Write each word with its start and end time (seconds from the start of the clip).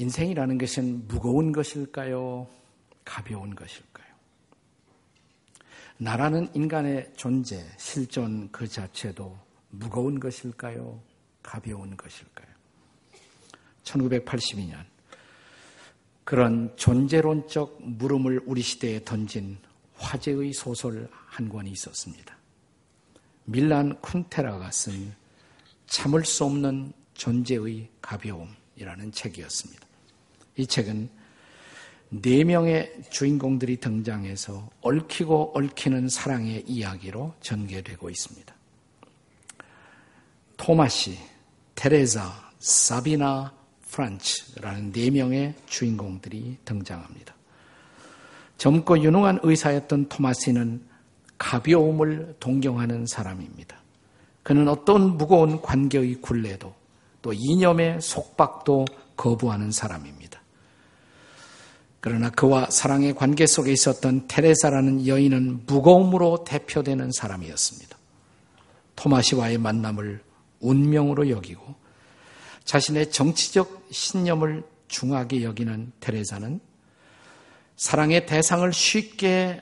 인생이라는 0.00 0.56
것은 0.56 1.06
무거운 1.08 1.52
것일까요? 1.52 2.48
가벼운 3.04 3.54
것일까요? 3.54 4.06
나라는 5.98 6.48
인간의 6.54 7.12
존재, 7.16 7.62
실존 7.76 8.50
그 8.50 8.66
자체도 8.66 9.38
무거운 9.68 10.18
것일까요? 10.18 10.98
가벼운 11.42 11.94
것일까요? 11.98 12.48
1982년 13.84 14.82
그런 16.24 16.74
존재론적 16.76 17.82
물음을 17.82 18.40
우리 18.46 18.62
시대에 18.62 19.04
던진 19.04 19.58
화제의 19.96 20.54
소설 20.54 21.10
한 21.10 21.50
권이 21.50 21.70
있었습니다. 21.72 22.38
밀란 23.44 24.00
쿤테라가 24.00 24.72
쓴 24.72 25.14
참을 25.86 26.24
수 26.24 26.44
없는 26.44 26.94
존재의 27.12 27.90
가벼움이라는 28.00 29.12
책이었습니다. 29.12 29.89
이 30.56 30.66
책은 30.66 31.08
네 32.10 32.42
명의 32.44 32.92
주인공들이 33.10 33.76
등장해서 33.78 34.68
얽히고 34.80 35.52
얽히는 35.54 36.08
사랑의 36.08 36.64
이야기로 36.66 37.34
전개되고 37.40 38.10
있습니다. 38.10 38.54
토마시, 40.56 41.18
테레자, 41.74 42.50
사비나, 42.58 43.52
프란츠라는 43.90 44.92
네 44.92 45.10
명의 45.10 45.54
주인공들이 45.66 46.58
등장합니다. 46.64 47.34
젊고 48.58 49.02
유능한 49.02 49.40
의사였던 49.42 50.08
토마시는 50.08 50.82
가벼움을 51.38 52.36
동경하는 52.40 53.06
사람입니다. 53.06 53.76
그는 54.42 54.68
어떤 54.68 55.16
무거운 55.16 55.62
관계의 55.62 56.16
굴레도 56.16 56.74
또 57.22 57.32
이념의 57.32 58.00
속박도 58.00 58.84
거부하는 59.16 59.70
사람입니다. 59.70 60.39
그러나 62.00 62.30
그와 62.30 62.70
사랑의 62.70 63.14
관계 63.14 63.46
속에 63.46 63.72
있었던 63.72 64.26
테레사라는 64.26 65.06
여인은 65.06 65.66
무거움으로 65.66 66.44
대표되는 66.44 67.10
사람이었습니다. 67.12 67.96
토마시와의 68.96 69.58
만남을 69.58 70.22
운명으로 70.60 71.28
여기고 71.30 71.74
자신의 72.64 73.10
정치적 73.10 73.88
신념을 73.90 74.62
중하게 74.88 75.42
여기는 75.42 75.92
테레사는 76.00 76.60
사랑의 77.76 78.26
대상을 78.26 78.70
쉽게 78.72 79.60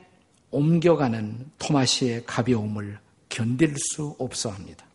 옮겨가는 0.51 1.51
토마시의 1.59 2.25
가벼움을 2.25 2.99
견딜 3.29 3.75
수 3.77 4.17
없어 4.19 4.51
합니다. 4.51 4.87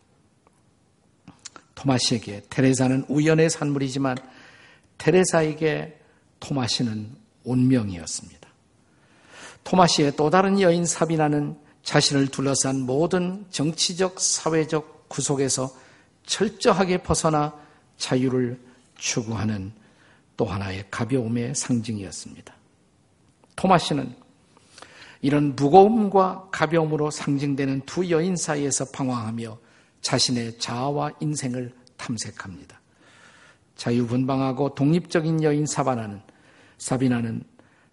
토마시에게 1.74 2.42
테레사는 2.50 3.06
우연의 3.08 3.50
산물이지만 3.50 4.16
테레사에게 4.98 5.98
토마시는 6.40 7.23
운명이었습니다. 7.44 8.48
토마시의 9.64 10.16
또 10.16 10.30
다른 10.30 10.60
여인 10.60 10.84
사비나는 10.84 11.56
자신을 11.82 12.28
둘러싼 12.28 12.80
모든 12.80 13.44
정치적, 13.50 14.20
사회적 14.20 15.08
구속에서 15.08 15.70
철저하게 16.26 17.02
벗어나 17.02 17.54
자유를 17.96 18.60
추구하는 18.96 19.72
또 20.36 20.46
하나의 20.46 20.84
가벼움의 20.90 21.54
상징이었습니다. 21.54 22.54
토마시는 23.56 24.14
이런 25.20 25.54
무거움과 25.56 26.48
가벼움으로 26.50 27.10
상징되는 27.10 27.82
두 27.86 28.10
여인 28.10 28.36
사이에서 28.36 28.86
방황하며 28.92 29.56
자신의 30.02 30.58
자아와 30.58 31.12
인생을 31.20 31.72
탐색합니다. 31.96 32.78
자유분방하고 33.76 34.74
독립적인 34.74 35.42
여인 35.42 35.66
사바나는 35.66 36.20
사비나는 36.84 37.42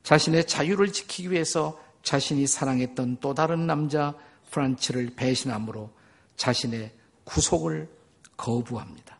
자신의 0.04 0.48
자유를 0.48 0.92
지키기 0.92 1.32
위해서 1.32 1.80
자신이 2.04 2.46
사랑했던 2.46 3.20
또 3.22 3.34
다른 3.34 3.66
남자 3.66 4.14
프란츠를 4.50 5.14
배신함으로 5.16 5.90
자신의 6.36 6.92
구속을 7.24 7.88
거부합니다. 8.36 9.18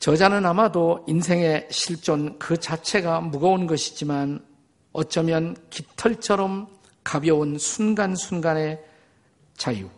저자는 0.00 0.44
아마도 0.44 1.02
인생의 1.08 1.68
실존 1.70 2.38
그 2.38 2.58
자체가 2.58 3.22
무거운 3.22 3.66
것이지만 3.66 4.44
어쩌면 4.92 5.56
깃털처럼 5.70 6.68
가벼운 7.02 7.56
순간순간의 7.56 8.84
자유, 9.56 9.88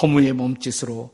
허무의 0.00 0.32
몸짓으로 0.32 1.12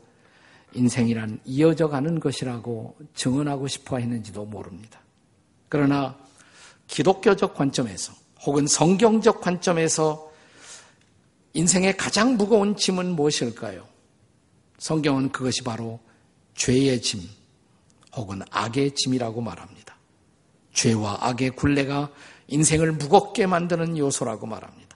인생이란 0.75 1.41
이어져 1.43 1.89
가는 1.89 2.21
것이라고 2.21 2.95
증언하고 3.15 3.67
싶어 3.67 3.97
했는지도 3.97 4.45
모릅니다. 4.45 5.02
그러나 5.73 6.15
기독교적 6.85 7.55
관점에서 7.55 8.13
혹은 8.43 8.67
성경적 8.67 9.41
관점에서 9.41 10.31
인생의 11.53 11.97
가장 11.97 12.37
무거운 12.37 12.75
짐은 12.75 13.15
무엇일까요? 13.15 13.87
성경은 14.77 15.31
그것이 15.31 15.63
바로 15.63 15.99
죄의 16.53 17.01
짐 17.01 17.21
혹은 18.15 18.43
악의 18.51 18.93
짐이라고 18.93 19.41
말합니다. 19.41 19.97
죄와 20.73 21.17
악의 21.21 21.55
굴레가 21.55 22.11
인생을 22.49 22.91
무겁게 22.91 23.47
만드는 23.47 23.97
요소라고 23.97 24.45
말합니다. 24.45 24.95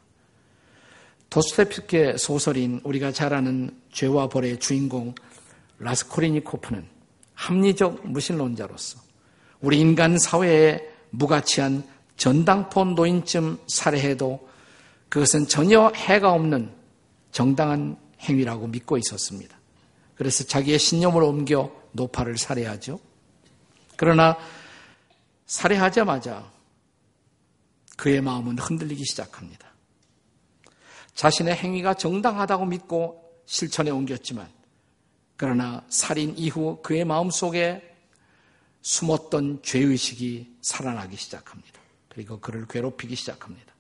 도스테피크의 1.31 2.19
소설인 2.19 2.81
우리가 2.83 3.11
잘 3.11 3.33
아는 3.33 3.81
죄와 3.91 4.29
벌의 4.29 4.59
주인공 4.59 5.15
라스코리니코프는 5.79 6.87
합리적 7.33 8.07
무신론자로서 8.07 9.06
우리 9.61 9.79
인간 9.79 10.17
사회에 10.17 10.87
무가치한 11.09 11.83
전당포 12.17 12.83
노인쯤 12.85 13.59
살해해도 13.67 14.47
그것은 15.09 15.47
전혀 15.47 15.91
해가 15.95 16.33
없는 16.33 16.71
정당한 17.31 17.97
행위라고 18.21 18.67
믿고 18.67 18.97
있었습니다. 18.97 19.57
그래서 20.15 20.43
자기의 20.43 20.79
신념을 20.79 21.23
옮겨 21.23 21.71
노파를 21.91 22.37
살해하죠. 22.37 22.99
그러나 23.95 24.37
살해하자마자 25.45 26.51
그의 27.95 28.21
마음은 28.21 28.57
흔들리기 28.59 29.03
시작합니다. 29.05 29.67
자신의 31.13 31.55
행위가 31.55 31.95
정당하다고 31.95 32.65
믿고 32.65 33.41
실천에 33.45 33.89
옮겼지만 33.89 34.47
그러나 35.35 35.83
살인 35.89 36.35
이후 36.37 36.79
그의 36.83 37.05
마음 37.05 37.29
속에 37.29 37.96
숨었던 38.87 39.63
죄의식이 39.63 40.59
살아나기 40.61 41.17
시작합니다. 41.17 41.81
그리고 42.07 42.39
그를 42.39 42.65
괴롭히기 42.65 43.15
시작합니다. 43.15 43.73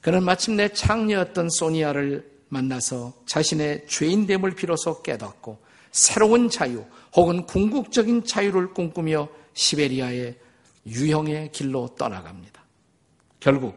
그는 0.00 0.22
마침내 0.22 0.68
창녀였던 0.68 1.48
소니아를 1.50 2.30
만나서 2.50 3.24
자신의 3.26 3.88
죄인됨을 3.88 4.54
비로소 4.54 5.02
깨닫고 5.02 5.60
새로운 5.90 6.48
자유 6.48 6.84
혹은 7.16 7.44
궁극적인 7.46 8.24
자유를 8.24 8.74
꿈꾸며 8.74 9.28
시베리아의 9.54 10.38
유형의 10.86 11.50
길로 11.50 11.88
떠나갑니다. 11.98 12.62
결국 13.40 13.76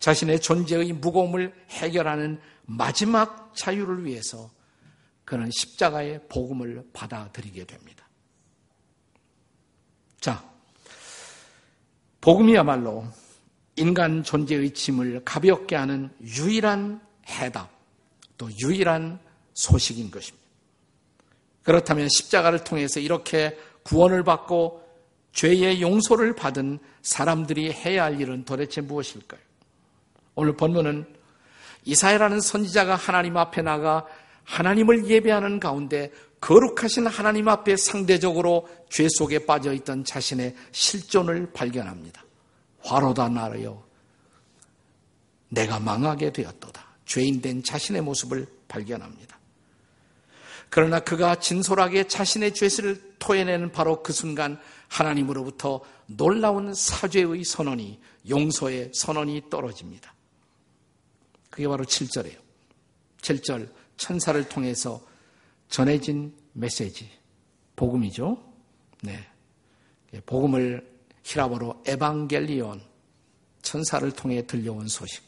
자신의 0.00 0.40
존재의 0.40 0.94
무거움을 0.94 1.52
해결하는 1.68 2.40
마지막 2.64 3.54
자유를 3.54 4.06
위해서 4.06 4.50
그는 5.26 5.50
십자가의 5.52 6.22
복음을 6.30 6.88
받아들이게 6.94 7.66
됩니다. 7.66 8.02
자, 10.22 10.48
복음이야말로 12.22 13.04
인간 13.76 14.22
존재의 14.22 14.72
짐을 14.72 15.22
가볍게 15.24 15.76
하는 15.76 16.08
유일한 16.22 17.00
해답, 17.26 17.68
또 18.38 18.48
유일한 18.62 19.18
소식인 19.54 20.10
것입니다. 20.10 20.42
그렇다면 21.64 22.08
십자가를 22.08 22.64
통해서 22.64 23.00
이렇게 23.00 23.58
구원을 23.82 24.22
받고 24.22 24.82
죄의 25.32 25.82
용서를 25.82 26.36
받은 26.36 26.78
사람들이 27.02 27.72
해야 27.72 28.04
할 28.04 28.20
일은 28.20 28.44
도대체 28.44 28.80
무엇일까요? 28.80 29.40
오늘 30.36 30.56
본문은 30.56 31.06
이사야라는 31.84 32.40
선지자가 32.40 32.94
하나님 32.94 33.36
앞에 33.36 33.62
나가 33.62 34.06
하나님을 34.44 35.08
예배하는 35.08 35.58
가운데 35.58 36.12
거룩하신 36.42 37.06
하나님 37.06 37.46
앞에 37.46 37.76
상대적으로 37.76 38.68
죄 38.90 39.06
속에 39.08 39.46
빠져 39.46 39.72
있던 39.72 40.04
자신의 40.04 40.56
실존을 40.72 41.52
발견합니다. 41.52 42.24
화로다 42.80 43.28
나르여 43.28 43.82
내가 45.48 45.78
망하게 45.78 46.32
되었도다. 46.32 46.84
죄인된 47.06 47.62
자신의 47.62 48.02
모습을 48.02 48.48
발견합니다. 48.66 49.38
그러나 50.68 50.98
그가 50.98 51.36
진솔하게 51.36 52.08
자신의 52.08 52.54
죄를 52.54 53.14
토해내는 53.20 53.70
바로 53.70 54.02
그 54.02 54.12
순간 54.12 54.58
하나님으로부터 54.88 55.80
놀라운 56.06 56.74
사죄의 56.74 57.44
선언이 57.44 58.00
용서의 58.28 58.90
선언이 58.92 59.44
떨어집니다. 59.48 60.12
그게 61.50 61.68
바로 61.68 61.84
7절이에요. 61.84 62.38
7절 63.20 63.70
천사를 63.96 64.48
통해서 64.48 65.11
전해진 65.72 66.34
메시지 66.52 67.08
복음이죠. 67.76 68.38
네. 69.00 69.26
복음을 70.26 70.86
히라보로 71.24 71.82
에반겔리온 71.86 72.82
천사를 73.62 74.12
통해 74.12 74.46
들려온 74.46 74.86
소식. 74.86 75.22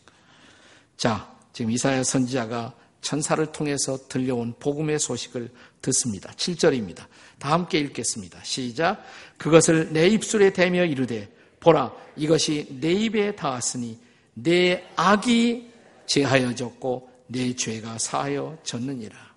자, 0.99 1.35
지금 1.55 1.71
이사야 1.71 2.05
선지자가 2.05 2.75
천사를 3.01 3.45
통해서 3.53 3.97
들려온 4.07 4.53
복음의 4.59 4.99
소식을 4.99 5.51
듣습니다. 5.81 6.31
7절입니다. 6.33 7.07
다 7.39 7.53
함께 7.53 7.79
읽겠습니다. 7.79 8.45
시작. 8.45 9.03
그것을 9.39 9.95
내 9.95 10.09
입술에 10.09 10.53
대며 10.53 10.85
이르되 10.85 11.35
보라 11.61 11.91
이것이 12.17 12.67
내 12.83 12.93
입에 12.93 13.35
닿았으니 13.35 13.99
내 14.35 14.87
악이 14.97 15.73
제하여졌고 16.05 17.09
내 17.29 17.57
죄가 17.57 17.97
사하여졌느니라. 17.97 19.34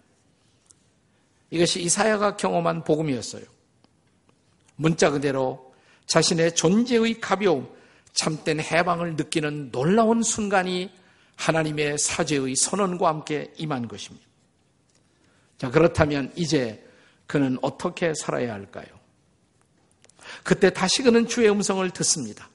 이것이 1.49 1.81
이사야가 1.81 2.37
경험한 2.37 2.83
복음이었어요. 2.83 3.43
문자 4.75 5.09
그대로 5.09 5.73
자신의 6.05 6.55
존재의 6.55 7.19
가벼움, 7.19 7.69
참된 8.13 8.59
해방을 8.59 9.15
느끼는 9.15 9.71
놀라운 9.71 10.23
순간이 10.23 10.91
하나님의 11.35 11.97
사죄의 11.97 12.55
선언과 12.55 13.07
함께 13.07 13.53
임한 13.57 13.87
것입니다. 13.87 14.25
자, 15.57 15.69
그렇다면 15.69 16.31
이제 16.35 16.83
그는 17.25 17.57
어떻게 17.61 18.13
살아야 18.13 18.53
할까요? 18.53 18.85
그때 20.43 20.71
다시 20.71 21.03
그는 21.03 21.27
주의 21.27 21.49
음성을 21.49 21.89
듣습니다. 21.91 22.49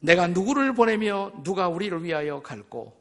내가 0.00 0.26
누구를 0.28 0.74
보내며 0.74 1.32
누가 1.42 1.68
우리를 1.68 2.04
위하여 2.04 2.40
갈고 2.40 2.96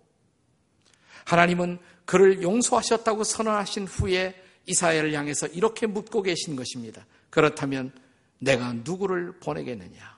하나님은 1.26 1.80
그를 2.07 2.42
용서하셨다고 2.42 3.25
선언하신 3.25 3.86
후에 3.86 4.33
이사야를 4.65 5.13
향해서 5.13 5.48
이렇게 5.48 5.86
묻고 5.88 6.21
계신 6.21 6.56
것입니다. 6.56 7.06
그렇다면 7.30 7.92
내가 8.39 8.71
누구를 8.71 9.39
보내겠느냐? 9.42 10.18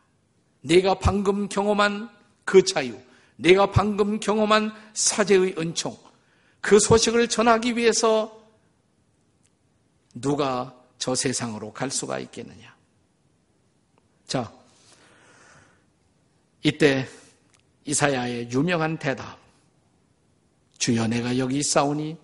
네가 0.61 0.99
방금 0.99 1.49
경험한 1.49 2.09
그 2.45 2.63
자유, 2.63 2.95
네가 3.37 3.71
방금 3.71 4.19
경험한 4.19 4.71
사제의 4.93 5.55
은총, 5.57 5.97
그 6.61 6.79
소식을 6.79 7.27
전하기 7.27 7.75
위해서 7.75 8.39
누가 10.13 10.75
저 10.99 11.15
세상으로 11.15 11.73
갈 11.73 11.89
수가 11.89 12.19
있겠느냐? 12.19 12.75
자, 14.27 14.53
이때 16.61 17.07
이사야의 17.85 18.51
유명한 18.51 18.99
대답. 18.99 19.39
주여 20.79 21.07
내가 21.07 21.37
여기 21.37 21.57
있사오니 21.57 22.17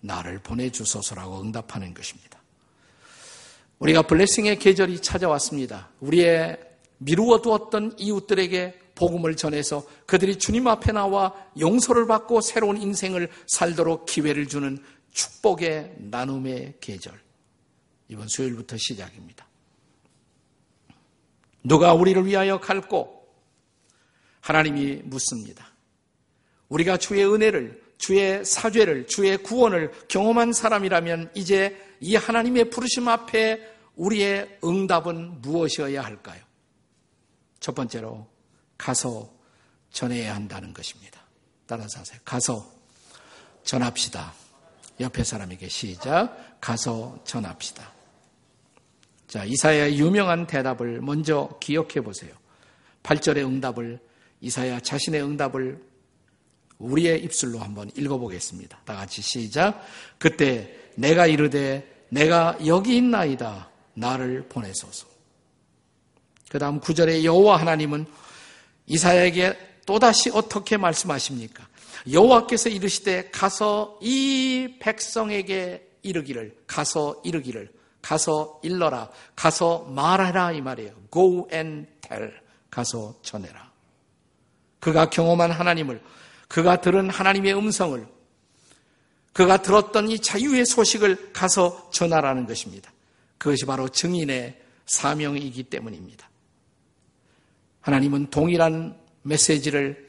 나를 0.00 0.40
보내주소서라고 0.40 1.40
응답하는 1.40 1.94
것입니다. 1.94 2.42
우리가 3.78 4.02
블레싱의 4.02 4.58
계절이 4.58 5.00
찾아왔습니다. 5.00 5.90
우리의 6.00 6.58
미루어 6.98 7.42
두었던 7.42 7.94
이웃들에게 7.98 8.80
복음을 8.94 9.36
전해서 9.36 9.84
그들이 10.06 10.38
주님 10.38 10.66
앞에 10.68 10.92
나와 10.92 11.34
용서를 11.58 12.06
받고 12.06 12.40
새로운 12.40 12.80
인생을 12.80 13.28
살도록 13.46 14.06
기회를 14.06 14.46
주는 14.46 14.82
축복의 15.12 15.96
나눔의 15.98 16.74
계절. 16.80 17.20
이번 18.08 18.28
수요일부터 18.28 18.76
시작입니다. 18.78 19.46
누가 21.62 21.94
우리를 21.94 22.24
위하여 22.26 22.60
갈고 22.60 23.26
하나님이 24.40 25.02
묻습니다. 25.04 25.73
우리가 26.68 26.96
주의 26.96 27.24
은혜를, 27.24 27.82
주의 27.98 28.44
사죄를, 28.44 29.06
주의 29.06 29.36
구원을 29.36 29.92
경험한 30.08 30.52
사람이라면 30.52 31.32
이제 31.34 31.76
이 32.00 32.16
하나님의 32.16 32.70
부르심 32.70 33.08
앞에 33.08 33.74
우리의 33.96 34.58
응답은 34.64 35.40
무엇이어야 35.40 36.02
할까요? 36.02 36.42
첫 37.60 37.74
번째로 37.74 38.26
가서 38.76 39.32
전해야 39.90 40.34
한다는 40.34 40.74
것입니다. 40.74 41.20
따라서 41.66 42.00
하세요. 42.00 42.20
가서 42.24 42.70
전합시다. 43.62 44.34
옆에 45.00 45.24
사람에게 45.24 45.68
시작. 45.68 46.58
가서 46.60 47.18
전합시다. 47.24 47.92
자, 49.28 49.44
이사야의 49.44 49.98
유명한 49.98 50.46
대답을 50.46 51.00
먼저 51.00 51.58
기억해 51.60 52.02
보세요. 52.02 52.34
8절의 53.02 53.44
응답을 53.46 54.00
이사야 54.40 54.80
자신의 54.80 55.22
응답을 55.22 55.82
우리의 56.84 57.22
입술로 57.24 57.58
한번 57.58 57.90
읽어보겠습니다. 57.96 58.78
다 58.84 58.94
같이 58.94 59.22
시작. 59.22 59.80
그때 60.18 60.74
내가 60.96 61.26
이르되 61.26 62.06
내가 62.08 62.56
여기 62.66 62.96
있나이다. 62.96 63.70
나를 63.94 64.46
보내소서. 64.48 65.06
그 66.48 66.58
다음 66.58 66.80
9절에 66.80 67.24
여호와 67.24 67.58
하나님은 67.58 68.06
이사야에게 68.86 69.56
또다시 69.86 70.30
어떻게 70.30 70.76
말씀하십니까? 70.76 71.66
여호와께서 72.10 72.68
이르시되 72.68 73.30
가서 73.30 73.98
이 74.02 74.76
백성에게 74.80 75.88
이르기를 76.02 76.56
가서 76.66 77.20
이르기를 77.24 77.72
가서 78.02 78.60
일러라 78.62 79.10
가서 79.34 79.84
말하라 79.88 80.52
이 80.52 80.60
말이에요. 80.60 80.92
Go 81.10 81.48
and 81.52 81.88
tell 82.02 82.32
가서 82.70 83.14
전해라. 83.22 83.72
그가 84.80 85.08
경험한 85.08 85.50
하나님을 85.50 86.02
그가 86.54 86.80
들은 86.80 87.10
하나님의 87.10 87.52
음성을 87.52 88.06
그가 89.32 89.60
들었던 89.60 90.08
이 90.08 90.20
자유의 90.20 90.66
소식을 90.66 91.32
가서 91.32 91.90
전하라는 91.90 92.46
것입니다. 92.46 92.92
그것이 93.38 93.64
바로 93.64 93.88
증인의 93.88 94.62
사명이기 94.86 95.64
때문입니다. 95.64 96.30
하나님은 97.80 98.30
동일한 98.30 98.96
메시지를 99.22 100.08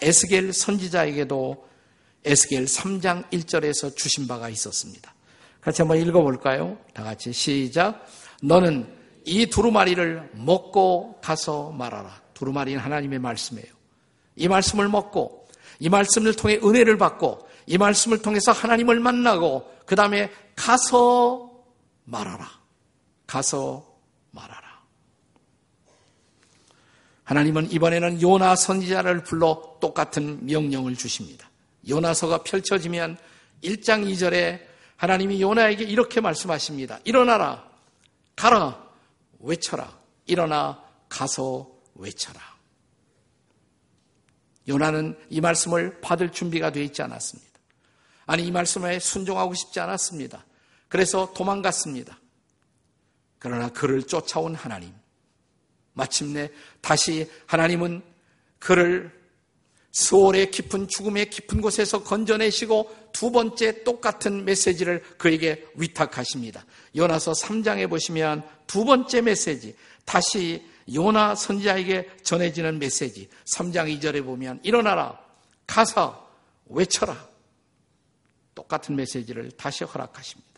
에스겔 0.00 0.54
선지자에게도 0.54 1.68
에스겔 2.24 2.64
3장 2.64 3.28
1절에서 3.28 3.94
주신 3.94 4.26
바가 4.26 4.48
있었습니다. 4.48 5.14
같이 5.60 5.82
한번 5.82 5.98
읽어볼까요? 5.98 6.78
다 6.94 7.04
같이 7.04 7.30
시작. 7.30 8.06
너는 8.42 8.90
이 9.26 9.44
두루마리를 9.44 10.30
먹고 10.32 11.20
가서 11.20 11.72
말하라. 11.72 12.22
두루마리는 12.32 12.80
하나님의 12.80 13.18
말씀이에요. 13.18 13.82
이 14.36 14.48
말씀을 14.48 14.88
먹고 14.88 15.41
이 15.82 15.88
말씀을 15.88 16.36
통해 16.36 16.60
은혜를 16.62 16.96
받고 16.96 17.48
이 17.66 17.76
말씀을 17.76 18.22
통해서 18.22 18.52
하나님을 18.52 19.00
만나고 19.00 19.68
그 19.84 19.96
다음에 19.96 20.30
가서 20.54 21.50
말하라. 22.04 22.48
가서 23.26 23.84
말하라. 24.30 24.62
하나님은 27.24 27.72
이번에는 27.72 28.22
요나 28.22 28.54
선지자를 28.54 29.24
불러 29.24 29.76
똑같은 29.80 30.46
명령을 30.46 30.94
주십니다. 30.94 31.50
요나서가 31.88 32.44
펼쳐지면 32.44 33.18
1장 33.64 34.08
2절에 34.08 34.60
하나님이 34.96 35.42
요나에게 35.42 35.82
이렇게 35.82 36.20
말씀하십니다. 36.20 37.00
일어나라. 37.02 37.68
가라. 38.36 38.80
외쳐라. 39.40 39.92
일어나 40.26 40.80
가서 41.08 41.68
외쳐라. 41.96 42.51
요나는 44.68 45.18
이 45.28 45.40
말씀을 45.40 46.00
받을 46.00 46.30
준비가 46.30 46.70
되어 46.70 46.82
있지 46.82 47.02
않았습니다. 47.02 47.50
아니, 48.26 48.46
이 48.46 48.50
말씀에 48.50 48.98
순종하고 48.98 49.54
싶지 49.54 49.80
않았습니다. 49.80 50.44
그래서 50.88 51.32
도망갔습니다. 51.34 52.18
그러나 53.38 53.68
그를 53.70 54.02
쫓아온 54.02 54.54
하나님. 54.54 54.92
마침내 55.94 56.50
다시 56.80 57.28
하나님은 57.46 58.02
그를 58.58 59.12
수월의 59.90 60.50
깊은 60.50 60.88
죽음의 60.88 61.28
깊은 61.28 61.60
곳에서 61.60 62.02
건져내시고 62.02 63.10
두 63.12 63.30
번째 63.30 63.84
똑같은 63.84 64.44
메시지를 64.44 65.02
그에게 65.18 65.66
위탁하십니다. 65.74 66.64
요나서 66.96 67.32
3장에 67.32 67.90
보시면 67.90 68.42
두 68.66 68.84
번째 68.84 69.20
메시지, 69.20 69.76
다시 70.06 70.64
요나 70.92 71.34
선지자에게 71.34 72.18
전해지는 72.22 72.78
메시지 72.78 73.28
3장 73.54 73.98
2절에 73.98 74.24
보면 74.24 74.60
일어나라 74.62 75.18
가서 75.66 76.30
외쳐라 76.66 77.28
똑같은 78.54 78.96
메시지를 78.96 79.50
다시 79.52 79.84
허락하십니다. 79.84 80.52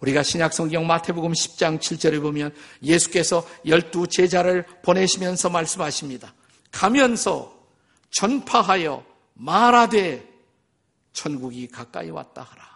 우리가 0.00 0.22
신약 0.22 0.52
성경 0.52 0.86
마태복음 0.86 1.32
10장 1.32 1.78
7절에 1.78 2.20
보면 2.20 2.54
예수께서 2.82 3.46
열두 3.66 4.08
제자를 4.08 4.66
보내시면서 4.82 5.48
말씀하십니다. 5.48 6.34
가면서 6.70 7.66
전파하여 8.10 9.04
말하되 9.34 10.28
천국이 11.12 11.68
가까이 11.68 12.10
왔다 12.10 12.42
하라. 12.42 12.73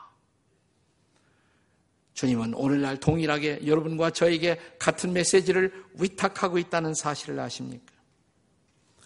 주님은 2.19 2.55
오늘날 2.55 2.97
동일하게 2.97 3.61
여러분과 3.65 4.11
저에게 4.11 4.59
같은 4.77 5.13
메시지를 5.13 5.73
위탁하고 5.95 6.59
있다는 6.59 6.93
사실을 6.93 7.39
아십니까? 7.39 7.93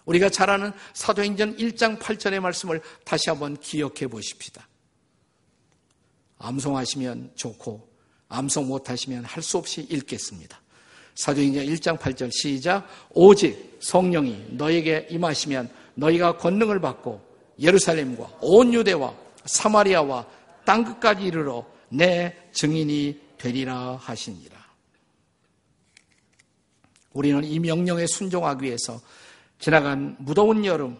우리가 0.05 0.29
잘 0.29 0.49
아는 0.49 0.71
사도행전 0.95 1.57
1장 1.57 1.99
8절의 1.99 2.39
말씀을 2.39 2.81
다시 3.05 3.29
한번 3.29 3.55
기억해 3.57 4.07
보십시다. 4.07 4.67
암송하시면 6.39 7.33
좋고 7.35 7.87
암송 8.29 8.67
못하시면 8.67 9.25
할 9.25 9.43
수 9.43 9.59
없이 9.59 9.85
읽겠습니다. 9.91 10.59
사도행전 11.13 11.65
1장 11.67 11.99
8절 11.99 12.31
시작 12.31 12.87
오직 13.11 13.77
성령이 13.79 14.43
너에게 14.53 15.05
임하시면 15.11 15.69
너희가 15.93 16.37
권능을 16.37 16.81
받고 16.81 17.21
예루살렘과 17.59 18.39
온 18.41 18.73
유대와 18.73 19.15
사마리아와 19.45 20.25
땅 20.65 20.83
끝까지 20.83 21.25
이르러 21.25 21.63
내 21.89 22.42
증인이 22.53 23.21
되리라 23.37 23.97
하시니라. 23.97 24.63
우리는 27.11 27.43
이 27.43 27.59
명령에 27.59 28.05
순종하기 28.07 28.65
위해서 28.65 29.01
지나간 29.59 30.15
무더운 30.19 30.65
여름 30.65 30.97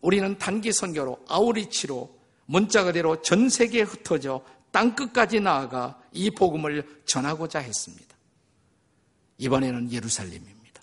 우리는 0.00 0.38
단기 0.38 0.72
선교로 0.72 1.18
아우리치로 1.28 2.16
문자 2.46 2.84
그대로 2.84 3.20
전 3.22 3.48
세계에 3.48 3.82
흩어져 3.82 4.44
땅 4.70 4.94
끝까지 4.94 5.40
나아가 5.40 6.00
이 6.12 6.30
복음을 6.30 7.02
전하고자 7.06 7.58
했습니다. 7.58 8.16
이번에는 9.38 9.90
예루살렘입니다. 9.90 10.82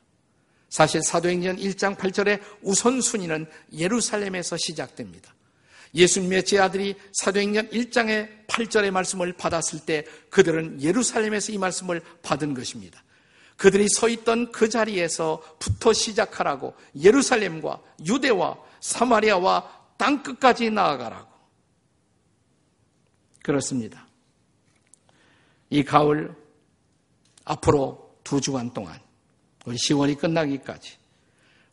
사실 0.70 1.02
사도행전 1.04 1.58
1장 1.58 1.96
8절의 1.96 2.42
우선순위는 2.64 3.46
예루살렘에서 3.74 4.58
시작됩니다. 4.58 5.34
예수님의 5.96 6.46
제 6.46 6.60
아들이 6.60 6.96
사도행전 7.14 7.70
1장의 7.70 8.48
8절의 8.48 8.92
말씀을 8.92 9.34
받았을 9.34 9.82
때 9.86 10.06
그들은 10.30 10.82
예루살렘에서 10.82 11.52
이 11.52 11.58
말씀을 11.58 12.02
받은 12.22 12.54
것입니다. 12.54 13.04
그들이 13.58 13.88
서 13.90 14.10
있던 14.10 14.52
그 14.52 14.68
자리에서부터 14.68 15.94
시작하라고 15.94 16.74
예루살렘과 17.00 17.82
유대와 18.06 18.58
사마리아와 18.80 19.84
땅 19.98 20.24
끝까지 20.24 20.72
나아가라고. 20.72 21.32
그렇습니다. 23.44 24.08
이 25.70 25.84
가을 25.84 26.36
앞으로 27.46 28.18
두 28.24 28.42
주간 28.42 28.74
동안 28.74 29.00
우리 29.66 29.76
10월이 29.76 30.18
끝나기까지 30.18 30.98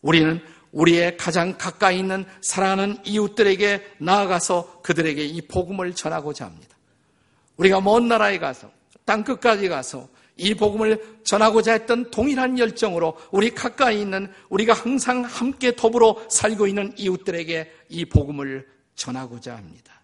우리는 0.03 0.41
우리의 0.73 1.17
가장 1.17 1.57
가까이 1.59 1.99
있는 1.99 2.25
사랑하는 2.41 2.99
이웃들에게 3.05 3.97
나아가서 3.99 4.83
그들에게 4.83 5.25
이 5.25 5.43
복음을 5.43 5.95
전하고자 5.95 6.47
합니다. 6.47 6.77
우리가 7.57 7.81
먼 7.81 8.09
나라에 8.09 8.39
가서 8.39 8.71
땅 9.05 9.25
끝까지 9.25 9.69
가서 9.69 10.09
이 10.37 10.55
복음을 10.55 11.21
전하고자 11.25 11.73
했던 11.73 12.11
동일한 12.11 12.59
열정으로 12.59 13.17
우리 13.31 13.51
가까이 13.51 14.01
있는 14.01 14.33
우리가 14.49 14.73
항상 14.73 15.23
함께 15.23 15.77
더불어 15.77 16.25
살고 16.31 16.67
있는 16.67 16.95
이웃들에게 16.97 17.71
이 17.91 18.05
복음을 18.07 18.67
전하고자 18.95 19.57
합니다. 19.57 20.01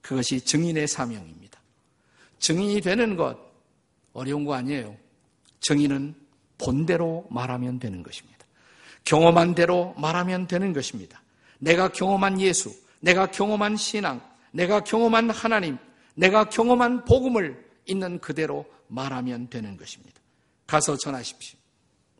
그것이 0.00 0.40
증인의 0.40 0.86
사명입니다. 0.86 1.60
증인이 2.38 2.80
되는 2.82 3.16
것 3.16 3.36
어려운 4.12 4.44
거 4.44 4.54
아니에요. 4.54 4.96
증인은 5.60 6.14
본대로 6.58 7.26
말하면 7.30 7.80
되는 7.80 8.02
것입니다. 8.04 8.35
경험한 9.06 9.54
대로 9.54 9.94
말하면 9.96 10.46
되는 10.46 10.74
것입니다. 10.74 11.22
내가 11.58 11.88
경험한 11.88 12.40
예수, 12.40 12.74
내가 13.00 13.30
경험한 13.30 13.76
신앙, 13.76 14.20
내가 14.50 14.84
경험한 14.84 15.30
하나님, 15.30 15.78
내가 16.14 16.48
경험한 16.48 17.04
복음을 17.04 17.64
있는 17.86 18.18
그대로 18.18 18.66
말하면 18.88 19.48
되는 19.48 19.76
것입니다. 19.76 20.20
가서 20.66 20.96
전하십시오. 20.96 21.58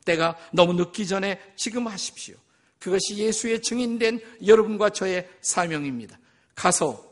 때가 0.04 0.38
너무 0.52 0.72
늦기 0.74 1.06
전에 1.06 1.40
지금 1.56 1.88
하십시오. 1.88 2.36
그것이 2.78 3.16
예수의 3.16 3.62
증인된 3.62 4.20
여러분과 4.46 4.90
저의 4.90 5.28
사명입니다. 5.40 6.18
가서 6.54 7.04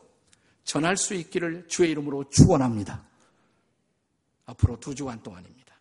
전할 0.63 0.97
수 0.97 1.15
있기를 1.15 1.67
주의 1.67 1.91
이름으로 1.91 2.31
축원합니다. 2.31 3.03
앞으로 4.47 4.79
두 4.79 4.95
주간 4.95 5.21
동안입니다. 5.23 5.75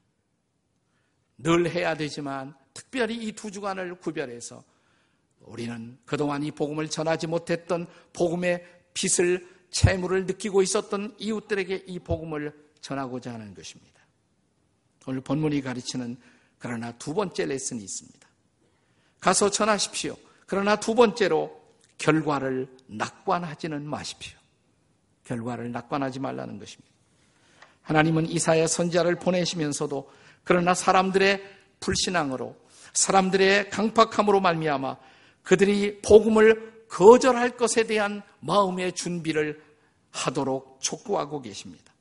늘 1.37 1.69
해야 1.69 1.95
되지만 1.95 2.55
특별히 2.73 3.15
이 3.15 3.31
두 3.33 3.51
주간을 3.51 3.95
구별해서 3.95 4.63
우리는 5.41 5.97
그동안 6.05 6.43
이 6.43 6.51
복음을 6.51 6.89
전하지 6.89 7.27
못했던 7.27 7.85
복음의 8.13 8.65
빛을 8.93 9.47
채무를 9.69 10.25
느끼고 10.25 10.61
있었던 10.61 11.15
이웃들에게 11.17 11.83
이 11.87 11.99
복음을 11.99 12.53
전하고자 12.81 13.33
하는 13.33 13.53
것입니다. 13.53 14.01
오늘 15.05 15.21
본문이 15.21 15.61
가르치는 15.61 16.17
그러나 16.59 16.91
두 16.93 17.13
번째 17.13 17.45
레슨이 17.45 17.83
있습니다. 17.83 18.27
가서 19.19 19.49
전하십시오. 19.49 20.15
그러나 20.45 20.75
두 20.75 20.95
번째로 20.95 21.61
결과를 21.97 22.67
낙관하지는 22.87 23.85
마십시오. 23.85 24.37
결과를 25.25 25.71
낙관하지 25.71 26.19
말라는 26.19 26.59
것입니다. 26.59 26.93
하나님은 27.81 28.27
이사야 28.29 28.67
선지자를 28.67 29.15
보내시면서도 29.15 30.09
그러나 30.43 30.73
사람들의 30.73 31.41
불신앙으로 31.79 32.62
사람들의 32.93 33.69
강팍함으로 33.69 34.39
말미암아 34.39 34.97
그들이 35.43 36.01
복음을 36.01 36.85
거절할 36.89 37.57
것에 37.57 37.85
대한 37.85 38.21
마음의 38.39 38.93
준비를 38.93 39.61
하도록 40.11 40.79
촉구하고 40.79 41.41
계십니다. 41.41 41.91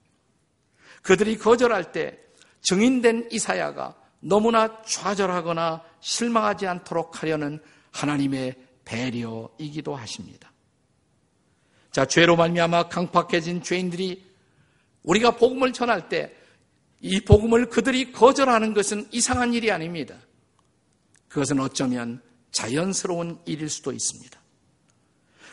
그들이 1.03 1.39
거절할 1.39 1.93
때 1.93 2.19
증인된 2.61 3.29
이사야가 3.33 3.97
너무나 4.21 4.83
좌절하거나 4.83 5.83
실망하지 6.01 6.67
않도록 6.67 7.23
하려는 7.23 7.61
하나님의 7.91 8.55
배려이기도 8.85 9.97
하십니다. 9.97 10.53
자, 11.91 12.07
죄로 12.07 12.37
말미암아 12.37 12.89
강팍해진 12.89 13.63
죄인들이 13.63 14.25
우리가 15.03 15.33
복음을 15.33 15.73
전할 15.73 16.09
때 16.09 16.43
이 17.03 17.21
복음을 17.21 17.67
그들이 17.67 18.13
거절하는 18.13 18.75
것은 18.75 19.09
이상한 19.11 19.53
일이 19.53 19.71
아닙니다. 19.73 20.15
그것은 21.33 21.61
어쩌면 21.61 22.21
자연스러운 22.51 23.41
일일 23.47 23.71
수도 23.71 23.91
있습니다. 23.91 24.39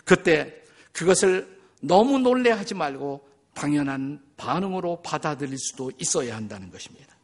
그때 0.04 0.62
그것을 0.92 1.58
너무 1.82 2.20
놀래하지 2.20 2.74
말고 2.74 3.26
당연한 3.54 4.22
반응으로 4.36 5.02
받아들일 5.02 5.58
수도 5.58 5.90
있어야 5.98 6.36
한다는 6.36 6.70
것입니다. 6.70 7.16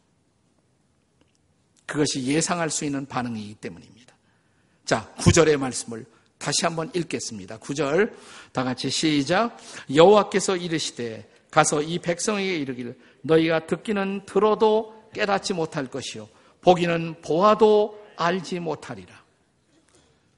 그것이 1.85 2.23
예상할 2.23 2.69
수 2.69 2.85
있는 2.85 3.05
반응이기 3.05 3.55
때문입니다. 3.55 4.15
자, 4.85 5.13
구절의 5.19 5.57
말씀을 5.57 6.05
다시 6.37 6.63
한번 6.63 6.89
읽겠습니다. 6.95 7.57
구절다 7.57 8.63
같이 8.63 8.89
시작. 8.89 9.57
여호와께서 9.93 10.55
이르시되 10.55 11.29
가서 11.51 11.81
이 11.81 11.99
백성에게 11.99 12.55
이르기를 12.55 12.97
너희가 13.21 13.67
듣기는 13.67 14.25
들어도 14.25 15.09
깨닫지 15.13 15.53
못할 15.53 15.87
것이요 15.87 16.29
보기는 16.61 17.21
보아도 17.21 18.04
알지 18.17 18.59
못하리라. 18.59 19.23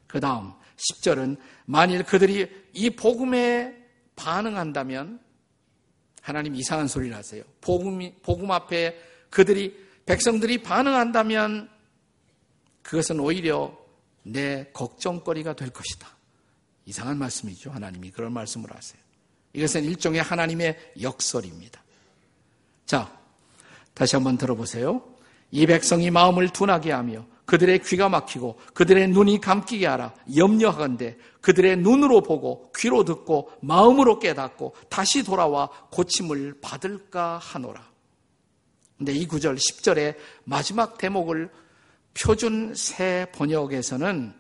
그 0.08 0.20
다음 0.20 0.54
10절은 0.78 1.38
만일 1.66 2.04
그들이 2.04 2.50
이 2.74 2.90
복음에 2.92 3.76
반응한다면 4.16 5.20
하나님 6.22 6.56
이상한 6.56 6.88
소리를 6.88 7.16
하세요. 7.16 7.44
복음, 7.62 8.12
복음 8.22 8.52
앞에 8.52 9.00
그들이, 9.30 9.88
백성들이 10.06 10.62
반응한다면 10.64 11.70
그것은 12.84 13.20
오히려 13.20 13.78
내 14.24 14.70
걱정거리가 14.74 15.54
될 15.54 15.70
것이다. 15.70 16.08
이상한 16.86 17.18
말씀이죠. 17.18 17.72
하나님이 17.72 18.12
그런 18.12 18.34
말씀을 18.34 18.74
하세요. 18.74 19.02
이것은 19.54 19.84
일종의 19.84 20.22
하나님의 20.22 20.94
역설입니다. 21.02 21.84
자, 22.86 23.12
다시 23.94 24.16
한번 24.16 24.38
들어보세요. 24.38 25.04
이 25.52 25.66
백성이 25.66 26.12
마음을 26.12 26.50
둔하게 26.50 26.92
하며 26.92 27.26
그들의 27.48 27.80
귀가 27.84 28.10
막히고 28.10 28.60
그들의 28.74 29.08
눈이 29.08 29.40
감기게 29.40 29.88
하라 29.88 30.14
염려하건대 30.36 31.18
그들의 31.42 31.78
눈으로 31.78 32.22
보고 32.22 32.72
귀로 32.76 33.06
듣고 33.06 33.50
마음으로 33.62 34.20
깨닫고 34.20 34.76
다시 34.90 35.24
돌아와 35.24 35.70
고침을 35.92 36.60
받을까 36.62 37.38
하노라. 37.38 37.90
근데 38.98 39.14
이 39.14 39.26
구절 39.26 39.56
10절의 39.56 40.18
마지막 40.44 40.98
대목을 40.98 41.50
표준 42.14 42.74
새 42.76 43.28
번역에서는 43.34 44.34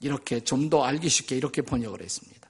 이렇게 0.00 0.40
좀 0.40 0.70
더 0.70 0.82
알기 0.82 1.08
쉽게 1.10 1.36
이렇게 1.36 1.60
번역을 1.60 2.00
했습니다. 2.00 2.48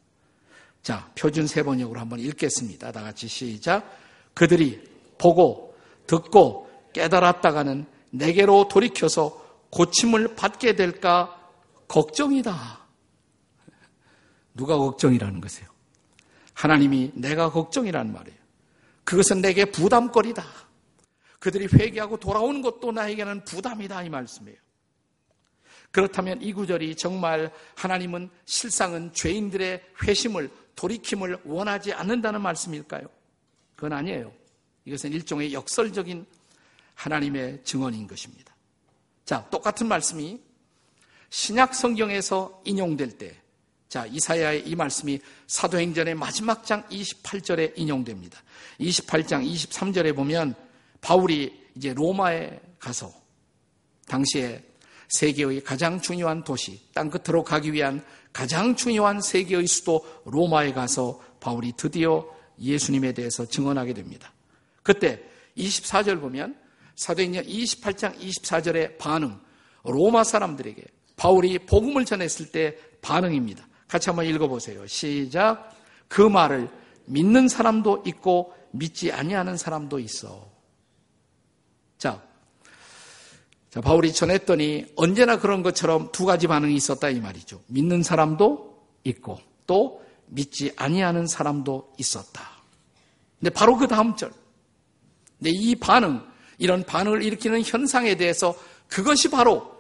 자, 0.83 1.11
표준 1.19 1.49
새 1.49 1.65
번역으로 1.65 1.99
한번 1.99 2.21
읽겠습니다. 2.21 2.93
다 2.93 3.03
같이 3.03 3.27
시작. 3.27 3.91
그들이 4.35 4.81
보고 5.19 5.75
듣고 6.07 6.71
깨달았다가는 6.93 7.96
내게로 8.17 8.69
돌이켜서 8.69 9.45
고침을 9.71 10.37
받게 10.37 10.75
될까 10.77 11.51
걱정이다. 11.89 12.81
누가 14.55 14.77
걱정이라는 14.77 15.41
것이에요? 15.41 15.69
하나님이 16.55 17.13
내가 17.15 17.51
걱정이라는 17.51 18.13
말이에요. 18.13 18.39
그것은 19.05 19.43
내게 19.43 19.67
부담거리다. 19.67 20.45
그들이 21.39 21.69
회개하고 21.73 22.17
돌아오는 22.17 22.63
것도 22.63 22.93
나에게는 22.93 23.45
부담이다 23.45 24.03
이 24.03 24.09
말씀이에요. 24.09 24.59
그렇다면 25.91 26.43
이 26.43 26.53
구절이 26.53 26.97
정말 26.97 27.53
하나님은 27.77 28.31
실상은 28.45 29.13
죄인들의 29.13 29.83
회심을 30.03 30.51
돌이킴을 30.75 31.39
원하지 31.45 31.93
않는다는 31.93 32.41
말씀일까요? 32.41 33.07
그건 33.77 33.93
아니에요. 33.93 34.33
이것은 34.85 35.13
일종의 35.13 35.53
역설적인 35.53 36.27
하나님의 36.97 37.61
증언인 37.63 38.09
것입니다. 38.09 38.55
자, 39.25 39.47
똑같은 39.51 39.87
말씀이 39.87 40.41
신약 41.31 41.75
성경에서 41.75 42.63
인용될 42.65 43.19
때, 43.19 43.37
자, 43.89 44.07
이사야의 44.07 44.67
이 44.69 44.75
말씀이 44.75 45.21
사도행전의 45.47 46.15
마지막 46.15 46.65
장 46.65 46.83
28절에 46.89 47.75
인용됩니다. 47.77 48.43
28장 48.81 49.47
23절에 49.47 50.15
보면 50.15 50.55
바울이 51.01 51.67
이제 51.77 51.95
로마에 51.95 52.61
가서 52.79 53.13
당시에 54.09 54.65
세계의 55.09 55.63
가장 55.63 56.01
중요한 56.01 56.43
도시, 56.43 56.81
땅 56.93 57.11
끝으로 57.11 57.45
가기 57.45 57.73
위한 57.73 58.05
가장 58.33 58.75
중요한 58.75 59.21
세계의 59.21 59.67
수도 59.67 60.05
로마에 60.25 60.73
가서 60.73 61.21
바울이 61.41 61.73
드디어 61.77 62.27
예수님에 62.61 63.13
대해서 63.13 63.47
증언하게 63.47 63.95
됩니다. 63.95 64.33
그때 64.83 65.23
24절 65.57 66.21
보면 66.21 66.66
사도행전 66.97 67.45
28장 67.45 68.19
24절의 68.19 68.99
반응, 68.99 69.39
로마 69.85 70.25
사람들에게 70.25 70.83
바울이 71.17 71.59
복음을 71.61 72.05
전했을 72.05 72.51
때 72.51 72.77
반응입니다. 73.01 73.67
같이 73.89 74.11
한번 74.11 74.27
읽어보세요. 74.27 74.87
시작. 74.87 75.75
그 76.09 76.23
말을 76.23 76.69
믿는 77.07 77.49
사람도 77.49 78.03
있고 78.07 78.55
믿지 78.73 79.13
아니하는 79.13 79.57
사람도 79.57 79.99
있어. 80.01 80.51
자, 81.99 82.23
자, 83.71 83.81
바울이 83.81 84.13
전했더니 84.13 84.87
언제나 84.97 85.39
그런 85.39 85.63
것처럼 85.63 86.11
두 86.13 86.25
가지 86.25 86.47
반응이 86.47 86.75
있었다 86.75 87.11
이 87.11 87.21
말이죠. 87.21 87.63
믿는 87.69 88.03
사람도 88.03 88.85
있고 89.05 89.39
또 89.67 90.03
믿지 90.27 90.73
아니하는 90.77 91.27
사람도 91.27 91.95
있었다. 91.99 92.43
근데 93.39 93.51
바로 93.51 93.77
그 93.77 93.87
다음 93.87 94.17
절. 94.17 94.33
근데 95.39 95.51
이 95.51 95.75
반응, 95.75 96.27
이런 96.59 96.85
반응을 96.85 97.23
일으키는 97.23 97.63
현상에 97.63 98.17
대해서 98.17 98.55
그것이 98.89 99.31
바로 99.31 99.77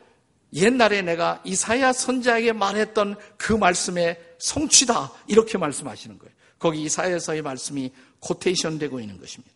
옛날에 0.52 1.02
내가 1.02 1.40
이사야 1.44 1.92
선자에게 1.92 2.52
말했던 2.52 3.16
그 3.36 3.52
말씀의 3.52 4.20
성취다. 4.38 5.12
이렇게 5.26 5.58
말씀하시는 5.58 6.18
거예요. 6.18 6.34
거기 6.58 6.82
이사야서의 6.82 7.42
말씀이 7.42 7.92
코테이션 8.20 8.78
되고 8.78 8.98
있는 9.00 9.18
것입니다. 9.20 9.54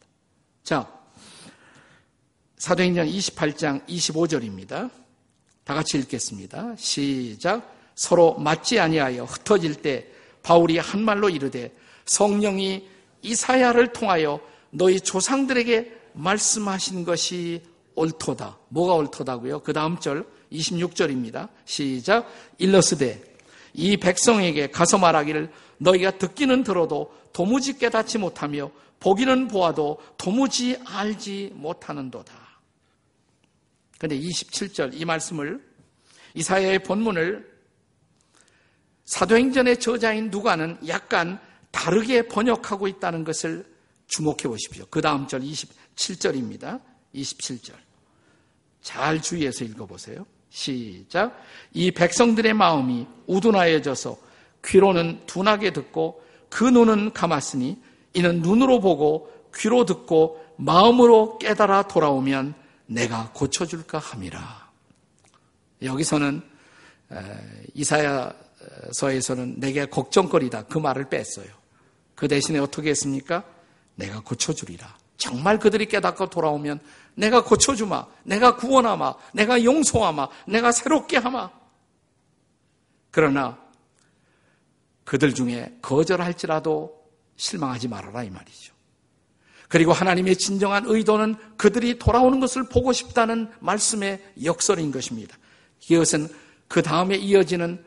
자, 0.62 0.87
사도행전 2.59 3.07
28장 3.07 3.87
25절입니다. 3.87 4.91
다 5.65 5.75
같이 5.75 5.99
읽겠습니다. 5.99 6.75
시작. 6.77 7.75
서로 7.95 8.35
맞지 8.35 8.79
아니하여 8.79 9.25
흩어질 9.25 9.77
때 9.77 10.07
바울이 10.43 10.79
한 10.79 11.03
말로 11.03 11.29
이르되 11.29 11.73
성령이 12.07 12.89
이사야를 13.23 13.93
통하여 13.93 14.41
너희 14.71 15.00
조상들에게 15.00 16.00
말씀하신 16.14 17.05
것이 17.05 17.62
옳도다. 17.95 18.59
뭐가 18.69 18.95
옳도다고요? 18.95 19.61
그 19.61 19.73
다음 19.73 19.99
절 19.99 20.26
26절입니다. 20.52 21.49
시작. 21.64 22.29
일러스되 22.59 23.23
이 23.75 23.97
백성에게 23.97 24.71
가서 24.71 24.99
말하기를 24.99 25.50
너희가 25.79 26.19
듣기는 26.19 26.62
들어도 26.62 27.14
도무지 27.33 27.79
깨닫지 27.79 28.19
못하며 28.19 28.71
보기는 28.99 29.49
보아도 29.49 29.99
도무지 30.19 30.79
알지 30.85 31.52
못하는도다. 31.55 32.33
근데 33.99 34.19
27절 34.19 34.90
이 34.95 35.05
말씀을 35.05 35.62
이사야의 36.35 36.81
본문을 36.81 37.50
사도행전의 39.05 39.81
저자인 39.81 40.31
누가는 40.31 40.79
약간 40.87 41.40
다르게 41.71 42.29
번역하고 42.29 42.88
있다는 42.88 43.25
것을 43.25 43.67
주목해 44.06 44.43
보십시오. 44.45 44.87
그 44.91 45.00
다음 45.00 45.26
절 45.26 45.43
27절입니다. 46.00 46.80
27절. 47.15 47.75
잘 48.82 49.21
주의해서 49.21 49.65
읽어보세요. 49.65 50.25
시작. 50.49 51.39
이 51.73 51.91
백성들의 51.91 52.54
마음이 52.54 53.06
우둔하여져서 53.26 54.19
귀로는 54.65 55.26
둔하게 55.26 55.73
듣고 55.73 56.25
그 56.49 56.65
눈은 56.65 57.13
감았으니 57.13 57.78
이는 58.15 58.41
눈으로 58.41 58.80
보고 58.80 59.30
귀로 59.54 59.84
듣고 59.84 60.45
마음으로 60.56 61.39
깨달아 61.39 61.89
돌아오면 61.89 62.54
내가 62.86 63.30
고쳐줄까 63.32 63.99
함이라. 63.99 64.71
여기서는 65.82 66.43
이사야서에서는 67.75 69.60
내게 69.60 69.86
걱정거리다 69.86 70.65
그 70.65 70.78
말을 70.78 71.08
뺐어요. 71.08 71.49
그 72.15 72.28
대신에 72.28 72.58
어떻게 72.58 72.91
했습니까? 72.91 73.45
내가 73.95 74.21
고쳐주리라. 74.21 75.00
정말 75.21 75.59
그들이 75.59 75.87
깨닫고 75.87 76.30
돌아오면 76.30 76.80
내가 77.15 77.45
고쳐주마, 77.45 78.06
내가 78.25 78.56
구원하마, 78.56 79.15
내가 79.35 79.63
용서하마, 79.63 80.28
내가 80.49 80.73
새롭게 80.73 81.19
하마. 81.19 81.50
그러나 83.11 83.59
그들 85.04 85.35
중에 85.35 85.76
거절할지라도 85.83 86.99
실망하지 87.37 87.89
말아라 87.89 88.25
이 88.25 88.30
말이죠. 88.30 88.75
그리고 89.69 89.93
하나님의 89.93 90.37
진정한 90.37 90.85
의도는 90.87 91.37
그들이 91.56 91.99
돌아오는 91.99 92.41
것을 92.41 92.65
보고 92.65 92.93
싶다는 92.93 93.50
말씀의 93.61 94.21
역설인 94.43 94.91
것입니다. 94.91 95.37
이것은 95.89 96.28
그 96.67 96.83
다음에 96.83 97.17
이어지는 97.17 97.85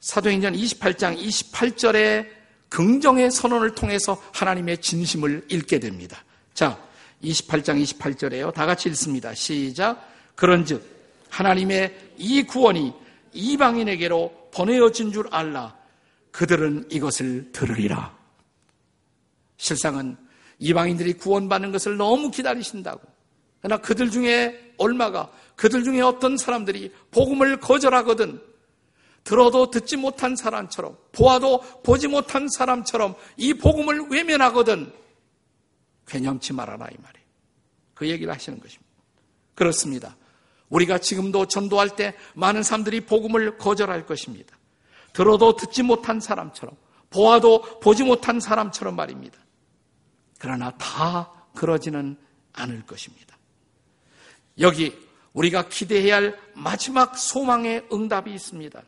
사도행전 0.00 0.54
28장 0.54 1.18
28절의 1.18 2.28
긍정의 2.68 3.30
선언을 3.30 3.74
통해서 3.74 4.20
하나님의 4.32 4.78
진심을 4.78 5.46
읽게 5.50 5.78
됩니다. 5.78 6.24
자, 6.54 6.78
28장 7.22 7.82
28절에요. 7.82 8.52
다 8.52 8.66
같이 8.66 8.88
읽습니다. 8.90 9.34
시작. 9.34 10.08
그런즉 10.34 10.84
하나님의 11.30 12.12
이 12.18 12.42
구원이 12.42 12.92
이방인에게로 13.32 14.50
보내어진 14.52 15.12
줄 15.12 15.28
알라. 15.30 15.74
그들은 16.30 16.86
이것을 16.90 17.52
들으리라. 17.52 18.16
실상은 19.56 20.16
이방인들이 20.58 21.14
구원받는 21.14 21.72
것을 21.72 21.96
너무 21.96 22.30
기다리신다고. 22.30 23.00
그러나 23.60 23.80
그들 23.80 24.10
중에 24.10 24.74
얼마가 24.76 25.30
그들 25.54 25.84
중에 25.84 26.00
어떤 26.00 26.36
사람들이 26.36 26.92
복음을 27.12 27.60
거절하거든 27.60 28.40
들어도 29.22 29.70
듣지 29.70 29.96
못한 29.96 30.34
사람처럼 30.34 30.96
보아도 31.12 31.60
보지 31.84 32.08
못한 32.08 32.48
사람처럼 32.48 33.14
이 33.36 33.54
복음을 33.54 34.08
외면하거든 34.10 34.92
괴념치 36.06 36.52
말아라 36.52 36.86
이 36.86 36.96
말이에요. 37.00 37.26
그 37.94 38.08
얘기를 38.08 38.32
하시는 38.32 38.58
것입니다. 38.58 38.90
그렇습니다. 39.54 40.16
우리가 40.68 40.98
지금도 40.98 41.46
전도할 41.46 41.96
때 41.96 42.14
많은 42.34 42.62
사람들이 42.62 43.02
복음을 43.02 43.58
거절할 43.58 44.06
것입니다. 44.06 44.56
들어도 45.12 45.56
듣지 45.56 45.82
못한 45.82 46.20
사람처럼 46.20 46.74
보아도 47.10 47.60
보지 47.80 48.04
못한 48.04 48.40
사람처럼 48.40 48.96
말입니다. 48.96 49.38
그러나 50.38 50.70
다 50.78 51.30
그러지는 51.54 52.16
않을 52.54 52.86
것입니다. 52.86 53.36
여기 54.58 54.98
우리가 55.34 55.68
기대해야 55.68 56.16
할 56.16 56.38
마지막 56.54 57.16
소망의 57.16 57.86
응답이 57.92 58.32
있습니다. 58.32 58.82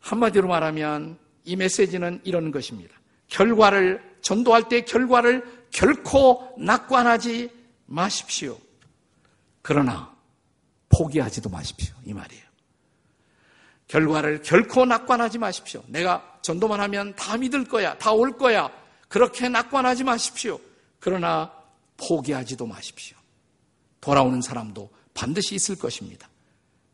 한마디로 0.00 0.48
말하면 0.48 1.18
이 1.44 1.56
메시지는 1.56 2.20
이런 2.24 2.50
것입니다. 2.50 2.94
결과를, 3.36 4.02
전도할 4.22 4.68
때 4.70 4.80
결과를 4.82 5.44
결코 5.70 6.54
낙관하지 6.58 7.50
마십시오. 7.84 8.58
그러나 9.60 10.10
포기하지도 10.88 11.50
마십시오. 11.50 11.94
이 12.06 12.14
말이에요. 12.14 12.42
결과를 13.88 14.40
결코 14.42 14.86
낙관하지 14.86 15.38
마십시오. 15.38 15.82
내가 15.88 16.38
전도만 16.40 16.80
하면 16.80 17.14
다 17.14 17.36
믿을 17.36 17.64
거야. 17.64 17.96
다 17.98 18.12
올 18.12 18.36
거야. 18.38 18.70
그렇게 19.08 19.48
낙관하지 19.50 20.04
마십시오. 20.04 20.58
그러나 20.98 21.52
포기하지도 21.98 22.66
마십시오. 22.66 23.18
돌아오는 24.00 24.40
사람도 24.40 24.88
반드시 25.12 25.54
있을 25.54 25.76
것입니다. 25.76 26.28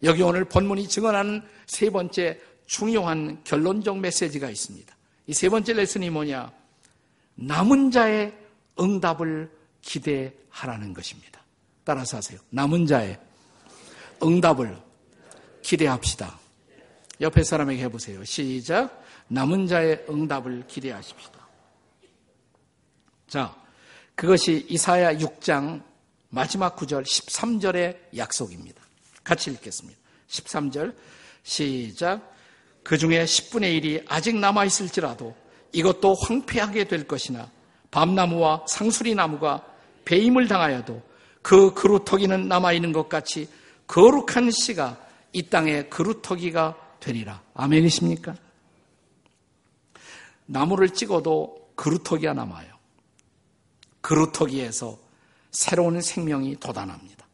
여기 0.02 0.22
오늘 0.22 0.44
본문이 0.44 0.88
증언하는 0.88 1.42
세 1.66 1.88
번째 1.90 2.40
중요한 2.66 3.42
결론적 3.44 3.98
메시지가 4.00 4.50
있습니다. 4.50 4.96
이 5.32 5.34
세 5.34 5.48
번째 5.48 5.72
레슨이 5.72 6.10
뭐냐? 6.10 6.52
남은 7.36 7.90
자의 7.90 8.34
응답을 8.78 9.50
기대하라는 9.80 10.92
것입니다. 10.92 11.42
따라서 11.84 12.18
하세요. 12.18 12.38
남은 12.50 12.84
자의 12.86 13.18
응답을 14.22 14.76
기대합시다. 15.62 16.38
옆에 17.22 17.42
사람에게 17.44 17.82
해보세요. 17.84 18.22
시작. 18.24 19.02
남은 19.28 19.68
자의 19.68 20.04
응답을 20.06 20.66
기대하십시다. 20.66 21.48
자, 23.26 23.56
그것이 24.14 24.66
이사야 24.68 25.14
6장 25.14 25.82
마지막 26.28 26.76
구절 26.76 27.04
13절의 27.04 28.18
약속입니다. 28.18 28.82
같이 29.24 29.50
읽겠습니다. 29.50 29.98
13절 30.28 30.94
시작 31.42 32.34
그 32.82 32.98
중에 32.98 33.24
10분의 33.24 33.80
1이 33.80 34.04
아직 34.08 34.36
남아있을지라도 34.36 35.34
이것도 35.72 36.14
황폐하게 36.14 36.84
될 36.84 37.06
것이나 37.06 37.50
밤나무와 37.90 38.64
상수리 38.68 39.14
나무가 39.14 39.64
배임을 40.04 40.48
당하여도 40.48 41.02
그 41.42 41.74
그루터기는 41.74 42.48
남아있는 42.48 42.92
것 42.92 43.08
같이 43.08 43.48
거룩한 43.86 44.50
씨가 44.50 44.98
이 45.32 45.42
땅의 45.44 45.90
그루터기가 45.90 46.76
되리라. 47.00 47.42
아멘이십니까? 47.54 48.34
나무를 50.46 50.90
찍어도 50.90 51.72
그루터기가 51.74 52.32
남아요. 52.32 52.72
그루터기에서 54.00 54.98
새로운 55.50 56.00
생명이 56.00 56.56
돋아납니다. 56.56 57.26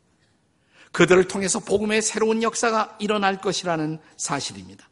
그들을 0.92 1.28
통해서 1.28 1.60
복음의 1.60 2.02
새로운 2.02 2.42
역사가 2.42 2.96
일어날 2.98 3.40
것이라는 3.40 3.98
사실입니다. 4.16 4.87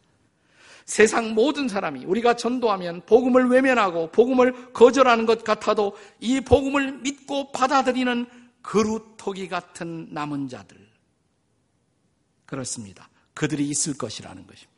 세상 0.87 1.35
모든 1.35 1.69
사람이 1.69 2.05
우리가 2.05 2.37
전도하면 2.37 3.03
복음을 3.07 3.49
외면하고 3.49 4.13
복음을 4.13 4.73
거절하는 4.73 5.27
것 5.27 5.43
같아도 5.43 5.97
이 6.21 6.41
복음을 6.41 6.93
믿고 7.01 7.51
받아들이는 7.51 8.27
그루터기 8.63 9.49
같은 9.49 10.09
남은 10.13 10.49
자들. 10.49 10.79
그렇습니다. 12.47 13.09
그들이 13.35 13.69
있을 13.69 13.99
것이라는 13.99 14.47
것입니다. 14.47 14.73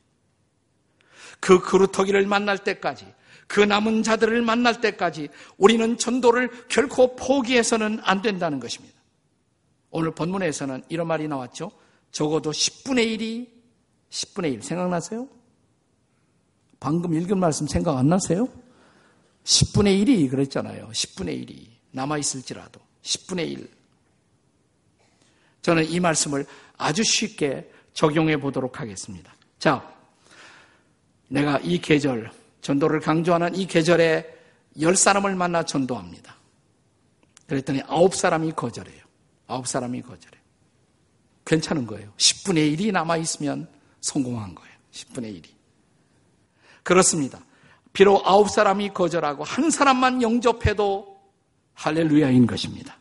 그 1.41 1.61
그루터기를 1.61 2.27
만날 2.27 2.59
때까지, 2.59 3.07
그 3.47 3.61
남은 3.61 4.03
자들을 4.03 4.43
만날 4.43 4.81
때까지 4.81 5.29
우리는 5.59 5.99
전도를 5.99 6.69
결코 6.69 7.17
포기해서는 7.17 8.01
안 8.03 8.23
된다는 8.23 8.61
것입니다. 8.61 8.97
오늘 9.91 10.11
본문에서는 10.15 10.85
이런 10.89 11.07
말이 11.07 11.29
나왔죠. 11.29 11.71
적어도 12.11 12.51
10분의 12.51 13.19
1이 13.19 13.49
10분의 14.11 14.55
1 14.55 14.63
생각나세요? 14.63 15.29
방금 16.81 17.15
읽은 17.15 17.39
말씀 17.39 17.67
생각 17.67 17.97
안 17.97 18.09
나세요? 18.09 18.49
10분의 19.45 20.05
1이 20.05 20.31
그랬잖아요. 20.31 20.89
10분의 20.89 21.47
1이 21.47 21.67
남아있을지라도 21.93 22.81
10분의 23.03 23.51
1. 23.51 23.71
저는 25.63 25.89
이 25.91 26.01
말씀을 26.01 26.47
아주 26.77 27.03
쉽게 27.03 27.71
적용해 27.95 28.39
보도록 28.39 28.81
하겠습니다. 28.81 29.35
자, 29.59 29.93
내가 31.29 31.59
이 31.59 31.81
계절, 31.81 32.31
전도를 32.61 33.01
강조하는 33.01 33.55
이 33.55 33.67
계절에 33.67 34.35
열 34.81 34.95
사람을 34.97 35.35
만나 35.35 35.65
전도합니다. 35.65 36.37
그랬더니 37.47 37.83
아홉 37.87 38.15
사람이 38.15 38.53
거절해요. 38.53 39.03
아홉 39.47 39.67
사람이 39.67 40.03
거절해요. 40.03 40.43
괜찮은 41.45 41.87
거예요. 41.87 42.13
10분의 42.19 42.77
1이 42.77 42.93
남아있으면 42.93 43.69
성공한 44.01 44.55
거예요. 44.55 44.75
10분의 44.93 45.43
1이. 45.43 45.58
그렇습니다. 46.89 47.39
비록 47.93 48.27
아홉 48.27 48.49
사람이 48.49 48.95
거절하고 48.95 49.45
한 49.45 49.69
사람만 49.69 50.23
영접해도 50.23 51.21
할렐루야인 51.75 52.47
것입니다. 52.47 52.97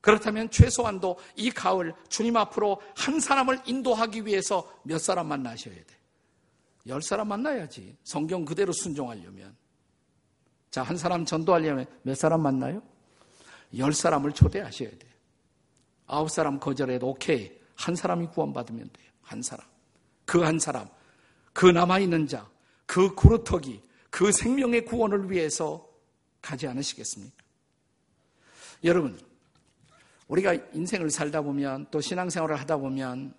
그렇다면 0.00 0.48
최소한도 0.48 1.18
이 1.34 1.50
가을 1.50 1.92
주님 2.08 2.36
앞으로 2.36 2.80
한 2.94 3.18
사람을 3.18 3.62
인도하기 3.66 4.24
위해서 4.26 4.72
몇 4.84 4.98
사람 5.00 5.26
만나셔야 5.26 5.74
돼? 5.74 5.84
열 6.86 7.02
사람 7.02 7.26
만나야지. 7.26 7.96
성경 8.04 8.44
그대로 8.44 8.72
순종하려면. 8.72 9.56
자, 10.70 10.84
한 10.84 10.96
사람 10.96 11.24
전도하려면 11.24 11.84
몇 12.02 12.16
사람 12.16 12.42
만나요? 12.42 12.80
열 13.76 13.92
사람을 13.92 14.30
초대하셔야 14.30 14.90
돼. 14.90 15.08
아홉 16.06 16.30
사람 16.30 16.60
거절해도 16.60 17.08
오케이. 17.08 17.50
한 17.74 17.96
사람이 17.96 18.28
구원받으면 18.28 18.88
돼요. 18.92 19.10
한 19.22 19.42
사람. 19.42 19.66
그 20.24 20.44
한 20.44 20.60
사람. 20.60 20.86
그 21.52 21.66
남아있는 21.66 22.28
자. 22.28 22.48
그 22.88 23.14
구루터기, 23.14 23.82
그 24.08 24.32
생명의 24.32 24.86
구원을 24.86 25.30
위해서 25.30 25.86
가지 26.40 26.66
않으시겠습니까? 26.66 27.36
여러분, 28.82 29.20
우리가 30.26 30.54
인생을 30.72 31.10
살다 31.10 31.42
보면 31.42 31.86
또 31.90 32.00
신앙생활을 32.00 32.58
하다 32.60 32.78
보면 32.78 33.34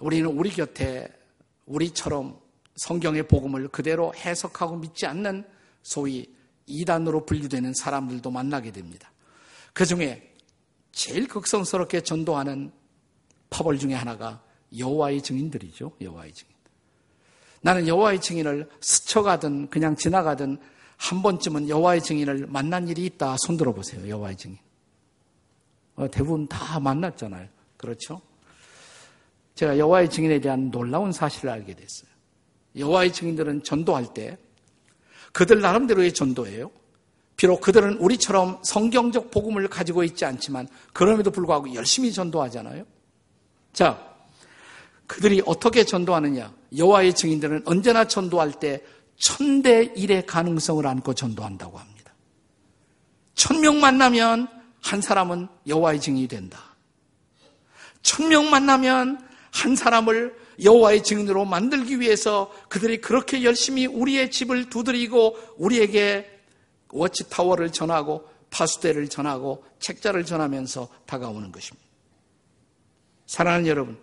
우리는 0.00 0.28
우리 0.28 0.50
곁에 0.50 1.08
우리처럼 1.64 2.38
성경의 2.76 3.28
복음을 3.28 3.66
그대로 3.68 4.14
해석하고 4.14 4.76
믿지 4.76 5.06
않는 5.06 5.48
소위 5.82 6.34
이단으로 6.66 7.24
분류되는 7.24 7.72
사람들도 7.72 8.30
만나게 8.30 8.72
됩니다. 8.72 9.10
그 9.72 9.86
중에 9.86 10.34
제일 10.92 11.26
극성스럽게 11.26 12.02
전도하는 12.02 12.72
파벌 13.48 13.78
중에 13.78 13.94
하나가 13.94 14.44
여호와의 14.76 15.22
증인들이죠. 15.22 15.96
여호와의 15.98 16.34
증인. 16.34 16.51
나는 17.62 17.88
여호와의 17.88 18.20
증인을 18.20 18.68
스쳐가든 18.80 19.70
그냥 19.70 19.96
지나가든 19.96 20.58
한 20.96 21.22
번쯤은 21.22 21.68
여호와의 21.68 22.02
증인을 22.02 22.46
만난 22.48 22.86
일이 22.88 23.06
있다. 23.06 23.36
손 23.38 23.56
들어 23.56 23.72
보세요. 23.72 24.06
여호와의 24.08 24.36
증인. 24.36 24.58
어, 25.96 26.08
대부분 26.10 26.46
다 26.48 26.78
만났잖아요. 26.78 27.48
그렇죠? 27.76 28.20
제가 29.54 29.78
여호와의 29.78 30.10
증인에 30.10 30.40
대한 30.40 30.70
놀라운 30.70 31.12
사실을 31.12 31.50
알게 31.50 31.74
됐어요. 31.74 32.10
여호와의 32.76 33.12
증인들은 33.12 33.64
전도할 33.64 34.14
때 34.14 34.38
그들 35.32 35.60
나름대로의 35.60 36.12
전도예요. 36.12 36.70
비록 37.36 37.60
그들은 37.60 37.98
우리처럼 37.98 38.60
성경적 38.62 39.30
복음을 39.30 39.66
가지고 39.68 40.04
있지 40.04 40.24
않지만 40.24 40.68
그럼에도 40.92 41.30
불구하고 41.30 41.74
열심히 41.74 42.12
전도하잖아요. 42.12 42.84
자, 43.72 44.11
그들이 45.06 45.42
어떻게 45.46 45.84
전도하느냐? 45.84 46.52
여호와의 46.76 47.14
증인들은 47.14 47.62
언제나 47.66 48.06
전도할 48.06 48.52
때 48.52 48.82
천대 49.18 49.92
일의 49.96 50.26
가능성을 50.26 50.86
안고 50.86 51.14
전도한다고 51.14 51.78
합니다. 51.78 52.14
천 53.34 53.60
명 53.60 53.80
만나면 53.80 54.48
한 54.80 55.00
사람은 55.00 55.48
여호와의 55.66 56.00
증인이 56.00 56.28
된다. 56.28 56.58
천 58.02 58.28
명 58.28 58.50
만나면 58.50 59.26
한 59.52 59.76
사람을 59.76 60.34
여호와의 60.62 61.02
증인으로 61.02 61.44
만들기 61.44 62.00
위해서 62.00 62.52
그들이 62.68 63.00
그렇게 63.00 63.42
열심히 63.44 63.86
우리의 63.86 64.30
집을 64.30 64.70
두드리고 64.70 65.36
우리에게 65.56 66.28
워치타워를 66.90 67.70
전하고 67.72 68.28
파수대를 68.50 69.08
전하고 69.08 69.64
책자를 69.78 70.24
전하면서 70.24 70.88
다가오는 71.06 71.52
것입니다. 71.52 71.88
사랑하는 73.26 73.66
여러분, 73.66 73.98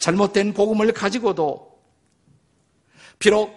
잘못된 0.00 0.52
복음을 0.54 0.92
가지고도 0.92 1.78
비록 3.18 3.52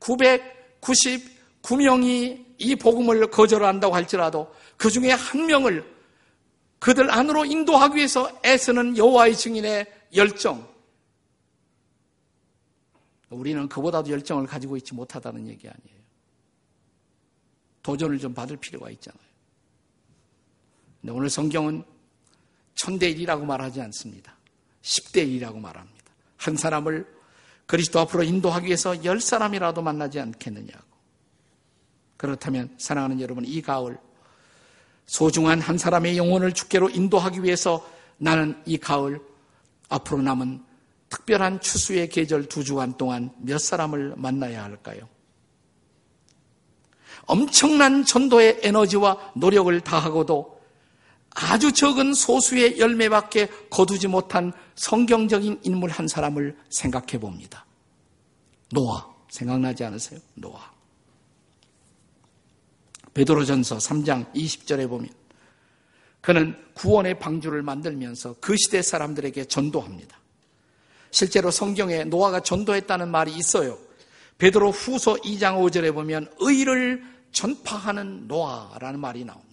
999명이 0.00 2.44
이 2.58 2.76
복음을 2.76 3.30
거절한다고 3.30 3.94
할지라도 3.94 4.54
그 4.76 4.90
중에 4.90 5.12
한 5.12 5.46
명을 5.46 5.90
그들 6.78 7.10
안으로 7.10 7.44
인도하기 7.44 7.96
위해서 7.96 8.40
애쓰는 8.44 8.96
여호와의 8.96 9.36
증인의 9.36 9.86
열정. 10.16 10.72
우리는 13.30 13.68
그보다도 13.68 14.10
열정을 14.10 14.46
가지고 14.46 14.76
있지 14.76 14.94
못하다는 14.94 15.46
얘기 15.46 15.68
아니에요. 15.68 16.02
도전을 17.84 18.18
좀 18.18 18.34
받을 18.34 18.56
필요가 18.56 18.90
있잖아요. 18.90 19.22
근데 21.00 21.12
오늘 21.12 21.30
성경은 21.30 21.84
천대 22.74 23.14
1이라고 23.14 23.44
말하지 23.44 23.80
않습니다. 23.80 24.36
10대 24.82 25.26
1이라고 25.26 25.58
말합니다. 25.58 26.02
한 26.36 26.56
사람을 26.56 27.06
그리스도 27.66 28.00
앞으로 28.00 28.22
인도하기 28.22 28.66
위해서 28.66 29.04
열 29.04 29.20
사람이라도 29.20 29.82
만나지 29.82 30.20
않겠느냐고. 30.20 30.92
그렇다면 32.16 32.74
사랑하는 32.78 33.20
여러분 33.20 33.44
이 33.44 33.62
가을 33.62 33.98
소중한 35.06 35.60
한 35.60 35.78
사람의 35.78 36.16
영혼을 36.16 36.52
주께로 36.52 36.90
인도하기 36.90 37.42
위해서 37.42 37.86
나는 38.18 38.60
이 38.66 38.78
가을 38.78 39.20
앞으로 39.88 40.22
남은 40.22 40.62
특별한 41.08 41.60
추수의 41.60 42.08
계절 42.08 42.48
두 42.48 42.64
주간 42.64 42.96
동안 42.96 43.30
몇 43.38 43.58
사람을 43.58 44.14
만나야 44.16 44.62
할까요? 44.64 45.08
엄청난 47.26 48.04
전도의 48.04 48.60
에너지와 48.62 49.32
노력을 49.34 49.78
다하고도 49.80 50.61
아주 51.34 51.72
적은 51.72 52.14
소수의 52.14 52.78
열매밖에 52.78 53.48
거두지 53.70 54.08
못한 54.08 54.52
성경적인 54.74 55.60
인물 55.64 55.90
한 55.90 56.08
사람을 56.08 56.56
생각해 56.68 57.18
봅니다. 57.18 57.64
노아. 58.70 59.10
생각나지 59.30 59.82
않으세요? 59.84 60.20
노아. 60.34 60.70
베드로전서 63.14 63.78
3장 63.78 64.32
20절에 64.34 64.88
보면 64.88 65.08
그는 66.20 66.56
구원의 66.74 67.18
방주를 67.18 67.62
만들면서 67.62 68.36
그 68.40 68.56
시대 68.56 68.80
사람들에게 68.80 69.46
전도합니다. 69.46 70.18
실제로 71.10 71.50
성경에 71.50 72.04
노아가 72.04 72.40
전도했다는 72.40 73.10
말이 73.10 73.34
있어요. 73.34 73.78
베드로 74.38 74.70
후서 74.70 75.14
2장 75.16 75.60
5절에 75.60 75.92
보면 75.94 76.32
의를 76.40 77.02
전파하는 77.32 78.28
노아라는 78.28 79.00
말이 79.00 79.24
나옵니다. 79.24 79.51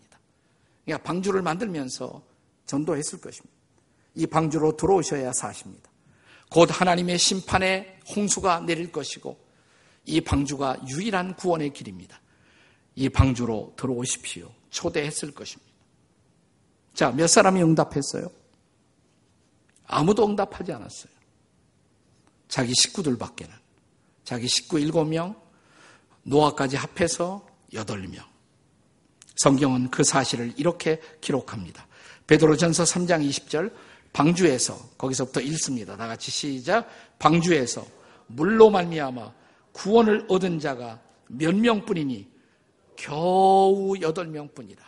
그러니까 0.89 1.08
방주를 1.08 1.43
만들면서 1.43 2.23
전도했을 2.65 3.21
것입니다. 3.21 3.56
이 4.15 4.25
방주로 4.25 4.75
들어오셔야 4.75 5.32
사십니다. 5.34 5.89
곧 6.49 6.69
하나님의 6.71 7.19
심판의 7.19 7.99
홍수가 8.15 8.62
내릴 8.62 8.91
것이고 8.91 9.39
이 10.06 10.19
방주가 10.19 10.78
유일한 10.89 11.36
구원의 11.36 11.73
길입니다. 11.73 12.19
이 12.95 13.08
방주로 13.08 13.73
들어오십시오. 13.78 14.52
초대했을 14.71 15.32
것입니다. 15.32 15.71
자, 16.95 17.12
몇 17.12 17.28
사람이 17.28 17.62
응답했어요? 17.62 18.32
아무도 19.86 20.25
응답하지 20.25 20.73
않았어요. 20.73 21.12
자기 22.47 22.73
식구들 22.73 23.17
밖에는. 23.17 23.54
자기 24.23 24.47
식구 24.47 24.78
7명, 24.78 25.39
노아까지 26.23 26.78
합해서 26.78 27.47
8명. 27.73 28.29
성경은 29.39 29.89
그 29.89 30.04
사실을 30.04 30.54
이렇게 30.58 30.99
기록합니다. 31.21 31.88
베드로전서 32.28 32.84
3장 32.84 33.28
20절 33.28 33.71
방주에서 34.12 34.78
거기서부터 34.97 35.39
읽습니다. 35.41 35.95
다 35.95 36.08
같이 36.08 36.30
시작. 36.30 36.88
방주에서 37.19 37.86
물로 38.28 38.69
말미암아 38.69 39.34
구원을 39.71 40.25
얻은 40.28 40.60
자가 40.60 40.99
몇 41.28 41.56
명뿐이니 41.56 42.28
겨우 42.97 43.93
8명뿐이다. 43.93 44.80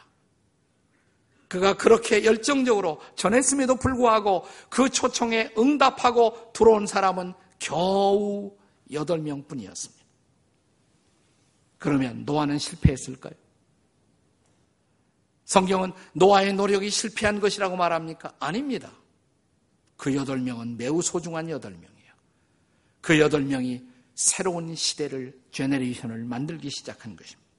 그가 1.47 1.77
그렇게 1.77 2.25
열정적으로 2.25 2.99
전했음에도 3.15 3.75
불구하고 3.75 4.45
그 4.69 4.89
초청에 4.89 5.51
응답하고 5.57 6.51
들어온 6.53 6.87
사람은 6.87 7.33
겨우 7.59 8.51
8명 8.91 9.47
뿐이었습니다. 9.47 10.05
그러면 11.77 12.23
노아는 12.25 12.57
실패했을까요? 12.57 13.33
성경은 15.51 15.91
노아의 16.13 16.53
노력이 16.53 16.89
실패한 16.89 17.41
것이라고 17.41 17.75
말합니까? 17.75 18.33
아닙니다. 18.39 18.89
그 19.97 20.09
8명은 20.11 20.77
매우 20.77 21.01
소중한 21.01 21.47
8명이에요. 21.47 22.13
그 23.01 23.15
8명이 23.15 23.85
새로운 24.15 24.73
시대를, 24.73 25.37
제네레이션을 25.51 26.23
만들기 26.23 26.69
시작한 26.69 27.17
것입니다. 27.17 27.51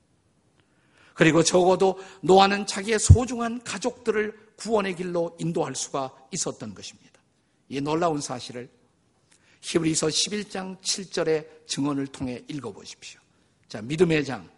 그리고 1.12 1.42
적어도 1.42 2.00
노아는 2.22 2.66
자기의 2.66 2.98
소중한 2.98 3.62
가족들을 3.62 4.55
구원의 4.57 4.96
길로 4.96 5.37
인도할 5.38 5.74
수가 5.74 6.11
있었던 6.31 6.72
것입니다. 6.72 7.20
이 7.68 7.83
놀라운 7.83 8.22
사실을 8.22 8.70
히브리서 9.61 10.07
11장 10.07 10.81
7절의 10.81 11.66
증언을 11.66 12.07
통해 12.07 12.42
읽어보십시오. 12.48 13.20
자, 13.68 13.83
믿음의 13.83 14.24
장. 14.24 14.48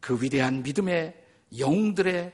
그 0.00 0.18
위대한 0.20 0.62
믿음의 0.62 1.21
영들의 1.58 2.32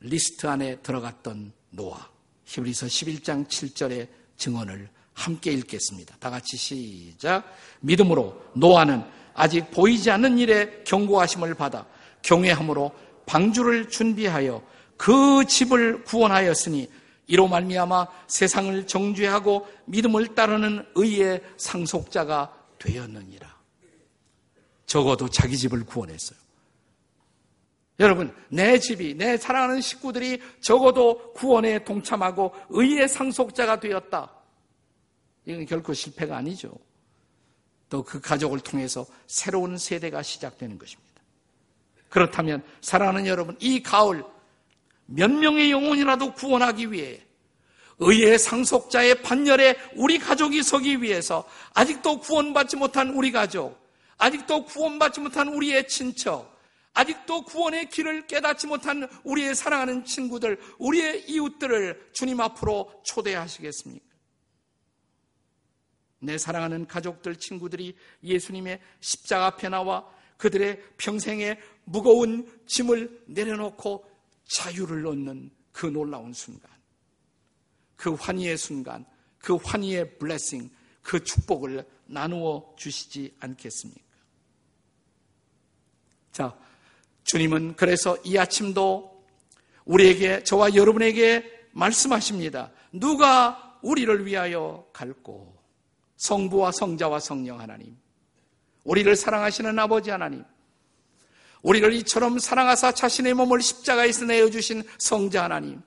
리스트 0.00 0.46
안에 0.46 0.76
들어갔던 0.76 1.52
노아. 1.70 2.08
히브리서 2.44 2.86
11장 2.86 3.46
7절의 3.46 4.08
증언을 4.36 4.88
함께 5.12 5.52
읽겠습니다. 5.52 6.16
다 6.18 6.30
같이 6.30 6.56
시작. 6.56 7.44
믿음으로 7.80 8.40
노아는 8.54 9.02
아직 9.34 9.70
보이지 9.70 10.10
않는 10.10 10.38
일에 10.38 10.82
경고하심을 10.84 11.54
받아 11.54 11.86
경외함으로 12.22 12.92
방주를 13.26 13.88
준비하여 13.88 14.62
그 14.96 15.44
집을 15.46 16.04
구원하였으니 16.04 16.88
이로 17.26 17.46
말미암아 17.46 18.06
세상을 18.26 18.86
정죄하고 18.86 19.68
믿음을 19.84 20.34
따르는 20.34 20.86
의의 20.94 21.42
상속자가 21.56 22.54
되었느니라. 22.78 23.56
적어도 24.86 25.28
자기 25.28 25.56
집을 25.58 25.84
구원했어요. 25.84 26.38
여러분, 28.00 28.32
내 28.48 28.78
집이, 28.78 29.14
내 29.14 29.36
사랑하는 29.36 29.80
식구들이 29.80 30.40
적어도 30.60 31.32
구원에 31.32 31.82
동참하고 31.84 32.54
의의 32.68 33.08
상속자가 33.08 33.80
되었다. 33.80 34.32
이건 35.46 35.66
결코 35.66 35.92
실패가 35.92 36.36
아니죠. 36.36 36.70
또 37.90 38.02
그 38.02 38.20
가족을 38.20 38.60
통해서 38.60 39.06
새로운 39.26 39.78
세대가 39.78 40.22
시작되는 40.22 40.78
것입니다. 40.78 41.08
그렇다면 42.08 42.62
사랑하는 42.80 43.26
여러분, 43.26 43.56
이 43.60 43.82
가을 43.82 44.24
몇 45.06 45.30
명의 45.30 45.70
영혼이라도 45.70 46.34
구원하기 46.34 46.92
위해 46.92 47.20
의의 47.98 48.38
상속자의 48.38 49.22
반열에 49.22 49.76
우리 49.96 50.18
가족이 50.18 50.62
서기 50.62 51.02
위해서 51.02 51.48
아직도 51.74 52.20
구원받지 52.20 52.76
못한 52.76 53.10
우리 53.10 53.32
가족, 53.32 53.76
아직도 54.18 54.66
구원받지 54.66 55.20
못한 55.20 55.48
우리의 55.48 55.88
친척, 55.88 56.57
아직도 56.98 57.42
구원의 57.42 57.90
길을 57.90 58.26
깨닫지 58.26 58.66
못한 58.66 59.08
우리의 59.22 59.54
사랑하는 59.54 60.04
친구들, 60.04 60.60
우리의 60.80 61.30
이웃들을 61.30 62.10
주님 62.12 62.40
앞으로 62.40 63.02
초대하시겠습니까? 63.04 64.04
내 66.18 66.36
사랑하는 66.36 66.88
가족들, 66.88 67.36
친구들이 67.36 67.96
예수님의 68.24 68.80
십자가 68.98 69.46
앞에 69.46 69.68
나와 69.68 70.10
그들의 70.38 70.82
평생의 70.96 71.60
무거운 71.84 72.60
짐을 72.66 73.26
내려놓고 73.28 74.04
자유를 74.46 75.06
얻는 75.06 75.52
그 75.70 75.86
놀라운 75.86 76.32
순간, 76.32 76.68
그 77.94 78.12
환희의 78.14 78.58
순간, 78.58 79.06
그 79.38 79.54
환희의 79.54 80.18
블레싱, 80.18 80.68
그 81.02 81.22
축복을 81.22 81.86
나누어 82.06 82.74
주시지 82.76 83.36
않겠습니까? 83.38 84.02
자, 86.32 86.67
주님은 87.28 87.76
그래서 87.76 88.16
이 88.24 88.38
아침도 88.38 89.22
우리에게, 89.84 90.44
저와 90.44 90.74
여러분에게 90.74 91.44
말씀하십니다. 91.72 92.70
누가 92.90 93.78
우리를 93.82 94.24
위하여 94.24 94.86
갈고, 94.94 95.54
성부와 96.16 96.72
성자와 96.72 97.20
성령 97.20 97.60
하나님, 97.60 97.96
우리를 98.84 99.14
사랑하시는 99.14 99.78
아버지 99.78 100.08
하나님, 100.10 100.42
우리를 101.60 101.92
이처럼 101.96 102.38
사랑하사 102.38 102.92
자신의 102.92 103.34
몸을 103.34 103.60
십자가에서 103.60 104.24
내어주신 104.24 104.84
성자 104.96 105.44
하나님, 105.44 105.82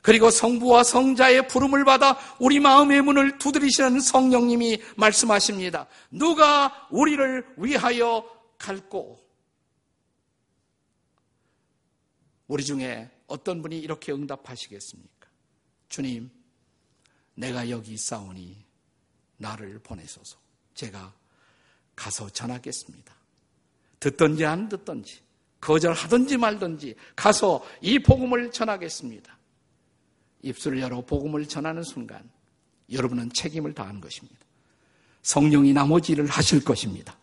그리고 0.00 0.30
성부와 0.30 0.84
성자의 0.84 1.48
부름을 1.48 1.84
받아 1.84 2.18
우리 2.38 2.60
마음의 2.60 3.02
문을 3.02 3.36
두드리시는 3.38 4.00
성령님이 4.00 4.82
말씀하십니다. 4.96 5.86
누가 6.10 6.88
우리를 6.90 7.44
위하여 7.58 8.24
갈고, 8.56 9.23
우리 12.46 12.64
중에 12.64 13.10
어떤 13.26 13.62
분이 13.62 13.78
이렇게 13.78 14.12
응답하시겠습니까? 14.12 15.28
주님, 15.88 16.30
내가 17.34 17.70
여기 17.70 17.92
있사오니 17.92 18.64
나를 19.38 19.78
보내소서. 19.80 20.38
제가 20.74 21.12
가서 21.96 22.28
전하겠습니다. 22.28 23.14
듣던지 24.00 24.44
안 24.44 24.68
듣던지, 24.68 25.20
거절하든지 25.60 26.36
말든지 26.36 26.94
가서 27.16 27.64
이 27.80 27.98
복음을 27.98 28.50
전하겠습니다. 28.50 29.38
입술을 30.42 30.80
열어 30.80 31.00
복음을 31.00 31.46
전하는 31.48 31.82
순간 31.82 32.28
여러분은 32.92 33.32
책임을 33.32 33.72
다한 33.72 34.00
것입니다. 34.00 34.38
성령이 35.22 35.72
나머지 35.72 36.12
일을 36.12 36.26
하실 36.26 36.62
것입니다. 36.62 37.16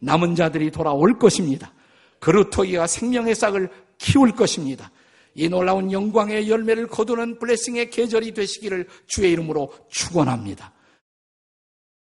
남은 0.00 0.34
자들이 0.34 0.72
돌아올 0.72 1.18
것입니다. 1.18 1.72
그루터기가 2.18 2.86
생명의 2.86 3.34
싹을 3.34 3.70
키울 3.98 4.32
것입니다. 4.32 4.90
이 5.34 5.48
놀라운 5.48 5.90
영광의 5.90 6.48
열매를 6.48 6.86
거두는 6.86 7.38
블레싱의 7.38 7.90
계절이 7.90 8.34
되시기를 8.34 8.86
주의 9.06 9.32
이름으로 9.32 9.72
축원합니다. 9.88 10.73